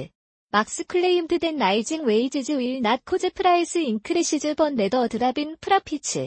Marx 0.53 0.83
claimed 0.87 1.29
that 1.29 1.59
rising 1.59 2.05
wages 2.05 2.49
will 2.51 2.81
not 2.81 3.05
cause 3.05 3.31
price 3.31 3.77
increases 3.77 4.55
but 4.55 4.77
rather 4.77 5.09
drop 5.09 5.39
in 5.39 5.57
profits. 5.61 6.19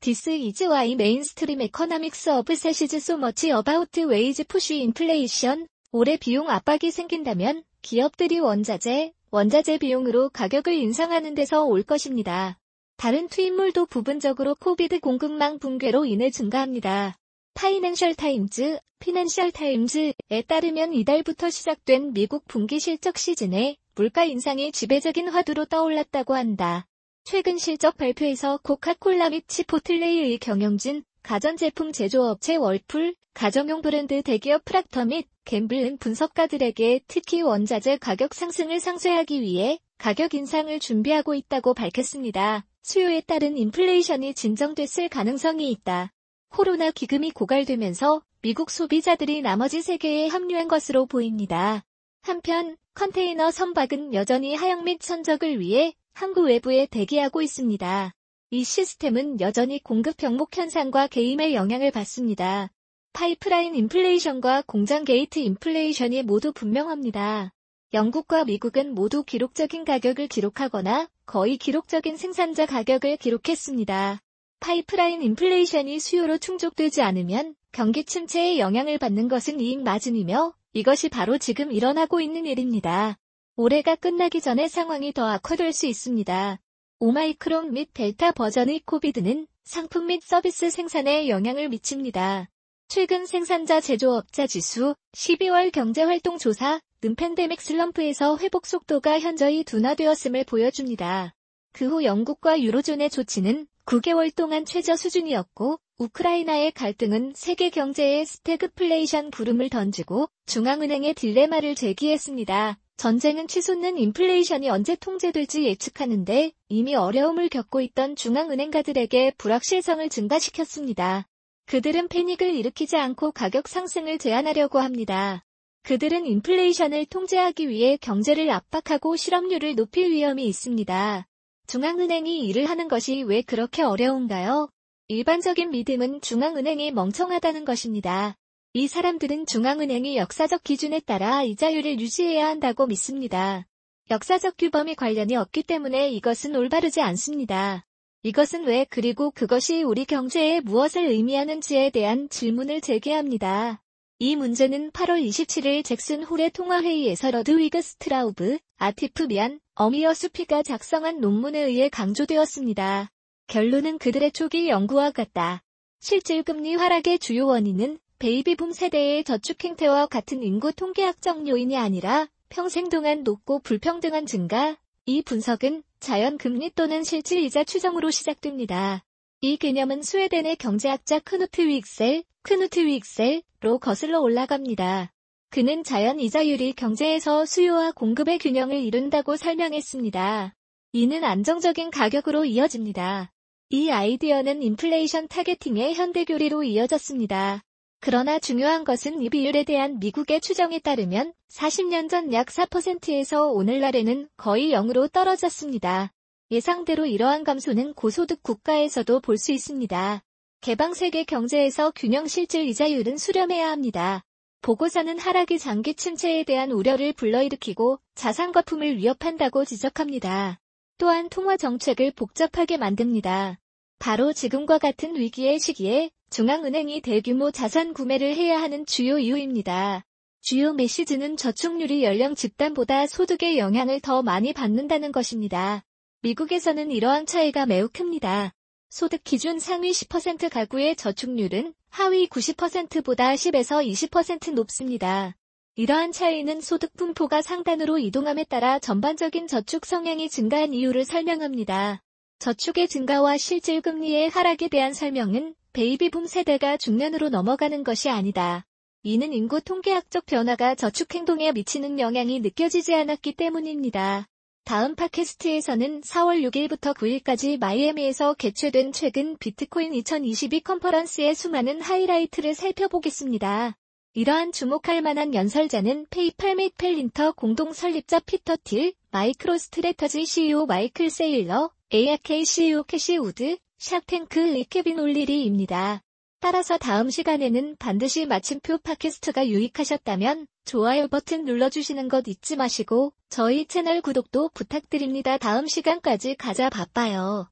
This 0.00 0.26
is 0.26 0.60
why 0.62 0.94
mainstream 0.94 1.62
economics 1.62 2.26
obsesses 2.26 3.04
so 3.04 3.16
much 3.16 3.44
about 3.44 3.96
wage 3.96 4.42
push 4.48 4.72
inflation. 4.72 5.66
올해 5.92 6.16
비용 6.16 6.48
압박이 6.50 6.90
생긴다면 6.90 7.62
기업들이 7.82 8.40
원자재, 8.40 9.12
원자재 9.30 9.78
비용으로 9.78 10.30
가격을 10.30 10.72
인상하는 10.74 11.34
데서 11.34 11.64
올 11.64 11.82
것입니다. 11.84 12.58
다른 12.96 13.28
투입물도 13.28 13.86
부분적으로 13.86 14.56
코비드 14.56 14.98
공급망 14.98 15.58
붕괴로 15.58 16.04
인해 16.04 16.30
증가합니다. 16.30 17.16
파이낸셜 17.56 18.14
타임즈, 18.14 18.78
피낸셜 18.98 19.50
타임즈에 19.50 20.42
따르면 20.46 20.92
이달부터 20.92 21.48
시작된 21.48 22.12
미국 22.12 22.46
분기 22.46 22.78
실적 22.78 23.16
시즌에 23.16 23.76
물가 23.94 24.24
인상이 24.24 24.70
지배적인 24.72 25.30
화두로 25.30 25.64
떠올랐다고 25.64 26.34
한다. 26.34 26.86
최근 27.24 27.56
실적 27.56 27.96
발표에서 27.96 28.60
코카콜라 28.62 29.30
및 29.30 29.48
치포틀레이의 29.48 30.36
경영진, 30.36 31.02
가전제품 31.22 31.92
제조업체 31.92 32.56
월풀, 32.56 33.14
가정용 33.32 33.80
브랜드 33.80 34.22
대기업 34.22 34.66
프락터 34.66 35.06
및 35.06 35.26
갬블은 35.46 35.96
분석가들에게 35.96 37.00
특히 37.08 37.40
원자재 37.40 37.96
가격 37.96 38.34
상승을 38.34 38.80
상쇄하기 38.80 39.40
위해 39.40 39.78
가격 39.96 40.34
인상을 40.34 40.78
준비하고 40.78 41.32
있다고 41.32 41.72
밝혔습니다. 41.72 42.66
수요에 42.82 43.22
따른 43.22 43.56
인플레이션이 43.56 44.34
진정됐을 44.34 45.08
가능성이 45.08 45.70
있다. 45.70 46.12
코로나 46.56 46.90
기금이 46.90 47.32
고갈되면서 47.32 48.22
미국 48.40 48.70
소비자들이 48.70 49.42
나머지 49.42 49.82
세계에 49.82 50.28
합류한 50.28 50.68
것으로 50.68 51.04
보입니다. 51.04 51.84
한편 52.22 52.78
컨테이너 52.94 53.50
선박은 53.50 54.14
여전히 54.14 54.54
하역 54.54 54.84
및 54.84 55.02
선적을 55.02 55.60
위해 55.60 55.92
항구 56.14 56.44
외부에 56.44 56.86
대기하고 56.86 57.42
있습니다. 57.42 58.14
이 58.52 58.64
시스템은 58.64 59.38
여전히 59.42 59.82
공급 59.82 60.16
병목 60.16 60.56
현상과 60.56 61.08
개입의 61.08 61.54
영향을 61.54 61.90
받습니다. 61.90 62.70
파이프라인 63.12 63.74
인플레이션과 63.74 64.62
공장 64.66 65.04
게이트 65.04 65.40
인플레이션이 65.40 66.22
모두 66.22 66.54
분명합니다. 66.54 67.52
영국과 67.92 68.46
미국은 68.46 68.94
모두 68.94 69.24
기록적인 69.24 69.84
가격을 69.84 70.28
기록하거나 70.28 71.10
거의 71.26 71.58
기록적인 71.58 72.16
생산자 72.16 72.64
가격을 72.64 73.18
기록했습니다. 73.18 74.22
파이프라인 74.60 75.22
인플레이션이 75.22 76.00
수요로 76.00 76.38
충족되지 76.38 77.02
않으면 77.02 77.54
경기 77.72 78.04
침체에 78.04 78.58
영향을 78.58 78.98
받는 78.98 79.28
것은 79.28 79.60
이익 79.60 79.82
마진이며 79.82 80.54
이것이 80.72 81.08
바로 81.08 81.38
지금 81.38 81.72
일어나고 81.72 82.20
있는 82.20 82.46
일입니다. 82.46 83.16
올해가 83.56 83.94
끝나기 83.94 84.40
전에 84.40 84.68
상황이 84.68 85.12
더 85.12 85.26
악화될 85.26 85.72
수 85.72 85.86
있습니다. 85.86 86.60
Omicron 86.98 87.72
및 87.72 87.90
델타 87.94 88.32
버전의 88.32 88.80
Covid는 88.84 89.46
상품 89.64 90.06
및 90.06 90.22
서비스 90.22 90.70
생산에 90.70 91.28
영향을 91.28 91.68
미칩니다. 91.68 92.48
최근 92.88 93.26
생산자 93.26 93.80
제조업자 93.80 94.46
지수 94.46 94.94
12월 95.12 95.72
경제활동 95.72 96.38
조사 96.38 96.80
는 97.02 97.14
팬데믹 97.14 97.60
슬럼프에서 97.60 98.38
회복 98.38 98.66
속도가 98.66 99.20
현저히 99.20 99.64
둔화되었음을 99.64 100.44
보여줍니다. 100.44 101.34
그 101.72 101.84
후 101.84 102.04
영국과 102.04 102.58
유로존의 102.62 103.10
조치는 103.10 103.66
9개월 103.86 104.34
동안 104.34 104.64
최저 104.64 104.96
수준이었고 104.96 105.78
우크라이나의 105.98 106.72
갈등은 106.72 107.34
세계 107.36 107.70
경제에 107.70 108.24
스태그플레이션 108.24 109.30
구름을 109.30 109.70
던지고 109.70 110.28
중앙은행의 110.46 111.14
딜레마를 111.14 111.76
제기했습니다. 111.76 112.80
전쟁은 112.96 113.46
치솟는 113.46 113.96
인플레이션이 113.96 114.68
언제 114.70 114.96
통제될지 114.96 115.62
예측하는데 115.64 116.50
이미 116.68 116.96
어려움을 116.96 117.48
겪고 117.48 117.80
있던 117.80 118.16
중앙은행가들에게 118.16 119.34
불확실성을 119.38 120.08
증가시켰습니다. 120.08 121.28
그들은 121.66 122.08
패닉을 122.08 122.56
일으키지 122.56 122.96
않고 122.96 123.30
가격 123.30 123.68
상승을 123.68 124.18
제한하려고 124.18 124.80
합니다. 124.80 125.44
그들은 125.84 126.26
인플레이션을 126.26 127.06
통제하기 127.06 127.68
위해 127.68 127.96
경제를 127.98 128.50
압박하고 128.50 129.14
실업률을 129.14 129.76
높일 129.76 130.10
위험이 130.10 130.46
있습니다. 130.48 131.28
중앙은행이 131.66 132.46
일을 132.46 132.66
하는 132.66 132.88
것이 132.88 133.22
왜 133.22 133.42
그렇게 133.42 133.82
어려운가요? 133.82 134.68
일반적인 135.08 135.70
믿음은 135.70 136.20
중앙은행이 136.20 136.92
멍청하다는 136.92 137.64
것입니다. 137.64 138.36
이 138.72 138.88
사람들은 138.88 139.46
중앙은행이 139.46 140.16
역사적 140.16 140.62
기준에 140.62 141.00
따라 141.00 141.42
이자율을 141.42 141.98
유지해야 141.98 142.46
한다고 142.46 142.86
믿습니다. 142.86 143.66
역사적 144.10 144.56
규범이 144.58 144.94
관련이 144.94 145.34
없기 145.34 145.64
때문에 145.64 146.10
이것은 146.10 146.54
올바르지 146.54 147.00
않습니다. 147.00 147.84
이것은 148.22 148.64
왜 148.64 148.86
그리고 148.88 149.30
그것이 149.30 149.82
우리 149.82 150.04
경제에 150.04 150.60
무엇을 150.60 151.06
의미하는지에 151.06 151.90
대한 151.90 152.28
질문을 152.28 152.80
제기합니다. 152.80 153.82
이 154.18 154.36
문제는 154.36 154.92
8월 154.92 155.26
27일 155.26 155.84
잭슨 155.84 156.22
홀의 156.22 156.50
통화회의에서 156.50 157.30
러드위그 157.30 157.82
스트라우브, 157.82 158.58
아티프 158.76 159.24
미안, 159.24 159.60
어미어 159.78 160.14
수피가 160.14 160.62
작성한 160.62 161.20
논문에 161.20 161.60
의해 161.60 161.90
강조되었습니다. 161.90 163.10
결론은 163.46 163.98
그들의 163.98 164.32
초기 164.32 164.70
연구와 164.70 165.10
같다. 165.10 165.62
실질 166.00 166.42
금리 166.42 166.74
하락의 166.74 167.18
주요 167.18 167.44
원인은 167.44 167.98
베이비붐 168.18 168.72
세대의 168.72 169.24
저축 169.24 169.62
행태와 169.62 170.06
같은 170.06 170.42
인구 170.42 170.72
통계학적 170.72 171.46
요인이 171.46 171.76
아니라 171.76 172.26
평생 172.48 172.88
동안 172.88 173.22
높고 173.22 173.58
불평등한 173.58 174.24
증가, 174.24 174.78
이 175.04 175.20
분석은 175.20 175.82
자연 176.00 176.38
금리 176.38 176.70
또는 176.70 177.04
실질 177.04 177.40
이자 177.40 177.62
추정으로 177.62 178.10
시작됩니다. 178.10 179.04
이 179.42 179.58
개념은 179.58 180.00
스웨덴의 180.00 180.56
경제학자 180.56 181.18
크누트 181.18 181.60
윅셀, 181.60 182.24
크누트 182.44 182.80
윅셀로 182.80 183.78
거슬러 183.78 184.20
올라갑니다. 184.20 185.12
그는 185.50 185.84
자연 185.84 186.20
이자율이 186.20 186.74
경제에서 186.74 187.46
수요와 187.46 187.92
공급의 187.92 188.38
균형을 188.38 188.82
이룬다고 188.82 189.36
설명했습니다. 189.36 190.54
이는 190.92 191.24
안정적인 191.24 191.90
가격으로 191.90 192.44
이어집니다. 192.44 193.30
이 193.70 193.90
아이디어는 193.90 194.62
인플레이션 194.62 195.28
타겟팅의 195.28 195.94
현대교리로 195.94 196.62
이어졌습니다. 196.62 197.62
그러나 198.00 198.38
중요한 198.38 198.84
것은 198.84 199.22
이 199.22 199.30
비율에 199.30 199.64
대한 199.64 199.98
미국의 199.98 200.40
추정에 200.40 200.78
따르면 200.78 201.32
40년 201.52 202.08
전 202.08 202.32
약 202.32 202.48
4%에서 202.48 203.46
오늘날에는 203.46 204.28
거의 204.36 204.70
0으로 204.72 205.10
떨어졌습니다. 205.10 206.12
예상대로 206.50 207.06
이러한 207.06 207.42
감소는 207.44 207.94
고소득 207.94 208.42
국가에서도 208.42 209.20
볼 209.20 209.38
수 209.38 209.52
있습니다. 209.52 210.22
개방 210.60 210.94
세계 210.94 211.24
경제에서 211.24 211.92
균형 211.96 212.26
실질 212.28 212.68
이자율은 212.68 213.16
수렴해야 213.16 213.70
합니다. 213.70 214.22
보고서는 214.66 215.20
하락이 215.20 215.60
장기 215.60 215.94
침체에 215.94 216.42
대한 216.42 216.72
우려를 216.72 217.12
불러일으키고 217.12 218.00
자산 218.16 218.50
거품을 218.50 218.96
위협한다고 218.96 219.64
지적합니다. 219.64 220.58
또한 220.98 221.28
통화 221.28 221.56
정책을 221.56 222.10
복잡하게 222.10 222.76
만듭니다. 222.76 223.60
바로 224.00 224.32
지금과 224.32 224.78
같은 224.78 225.14
위기의 225.14 225.60
시기에 225.60 226.10
중앙은행이 226.30 227.00
대규모 227.00 227.52
자산 227.52 227.94
구매를 227.94 228.34
해야 228.34 228.60
하는 228.60 228.84
주요 228.86 229.18
이유입니다. 229.18 230.04
주요 230.40 230.72
메시지는 230.72 231.36
저축률이 231.36 232.02
연령 232.02 232.34
집단보다 232.34 233.06
소득의 233.06 233.58
영향을 233.58 234.00
더 234.00 234.24
많이 234.24 234.52
받는다는 234.52 235.12
것입니다. 235.12 235.84
미국에서는 236.22 236.90
이러한 236.90 237.26
차이가 237.26 237.66
매우 237.66 237.88
큽니다. 237.88 238.52
소득 238.88 239.24
기준 239.24 239.58
상위 239.58 239.90
10% 239.90 240.48
가구의 240.50 240.96
저축률은 240.96 241.74
하위 241.90 242.28
90%보다 242.28 243.32
10에서 243.34 243.86
20% 243.86 244.52
높습니다. 244.52 245.36
이러한 245.74 246.12
차이는 246.12 246.60
소득 246.60 246.96
분포가 246.96 247.42
상단으로 247.42 247.98
이동함에 247.98 248.44
따라 248.44 248.78
전반적인 248.78 249.46
저축 249.46 249.84
성향이 249.84 250.30
증가한 250.30 250.72
이유를 250.72 251.04
설명합니다. 251.04 252.02
저축의 252.38 252.88
증가와 252.88 253.36
실질 253.36 253.80
금리의 253.80 254.30
하락에 254.30 254.68
대한 254.68 254.94
설명은 254.94 255.54
베이비붐 255.72 256.26
세대가 256.26 256.76
중년으로 256.76 257.28
넘어가는 257.28 257.84
것이 257.84 258.08
아니다. 258.08 258.64
이는 259.02 259.32
인구 259.32 259.60
통계학적 259.60 260.26
변화가 260.26 260.74
저축 260.74 261.14
행동에 261.14 261.52
미치는 261.52 262.00
영향이 262.00 262.40
느껴지지 262.40 262.94
않았기 262.94 263.34
때문입니다. 263.34 264.26
다음 264.66 264.96
팟캐스트에서는 264.96 266.00
4월 266.00 266.42
6일부터 266.50 266.92
9일까지 266.92 267.56
마이애미에서 267.56 268.34
개최된 268.34 268.90
최근 268.90 269.36
비트코인 269.38 269.94
2022 269.94 270.60
컨퍼런스의 270.62 271.36
수많은 271.36 271.80
하이라이트를 271.80 272.52
살펴보겠습니다. 272.52 273.76
이러한 274.14 274.50
주목할 274.50 275.02
만한 275.02 275.34
연설자는 275.34 276.06
페이팔 276.10 276.56
및 276.56 276.74
팔란티어 276.76 277.30
공동 277.30 277.72
설립자 277.72 278.18
피터 278.18 278.56
틸, 278.64 278.92
마이크로 279.12 279.56
스트레터지 279.56 280.26
CEO 280.26 280.66
마이클 280.66 281.10
세일러, 281.10 281.70
ARK 281.94 282.44
CEO 282.44 282.82
캐시 282.82 283.18
우드, 283.18 283.58
샤크탱크의 283.78 284.40
케빈 284.40 284.98
올리리입니다. 284.98 286.02
따라서 286.40 286.78
다음 286.78 287.10
시간에는 287.10 287.76
반드시 287.78 288.26
마침표 288.26 288.78
팟캐스트가 288.78 289.48
유익하셨다면 289.48 290.46
좋아요 290.64 291.08
버튼 291.08 291.44
눌러주시는 291.44 292.08
것 292.08 292.26
잊지 292.28 292.56
마시고 292.56 293.12
저희 293.28 293.66
채널 293.66 294.00
구독도 294.00 294.50
부탁드립니다. 294.54 295.38
다음 295.38 295.66
시간까지 295.66 296.36
가자 296.36 296.70
바빠요. 296.70 297.44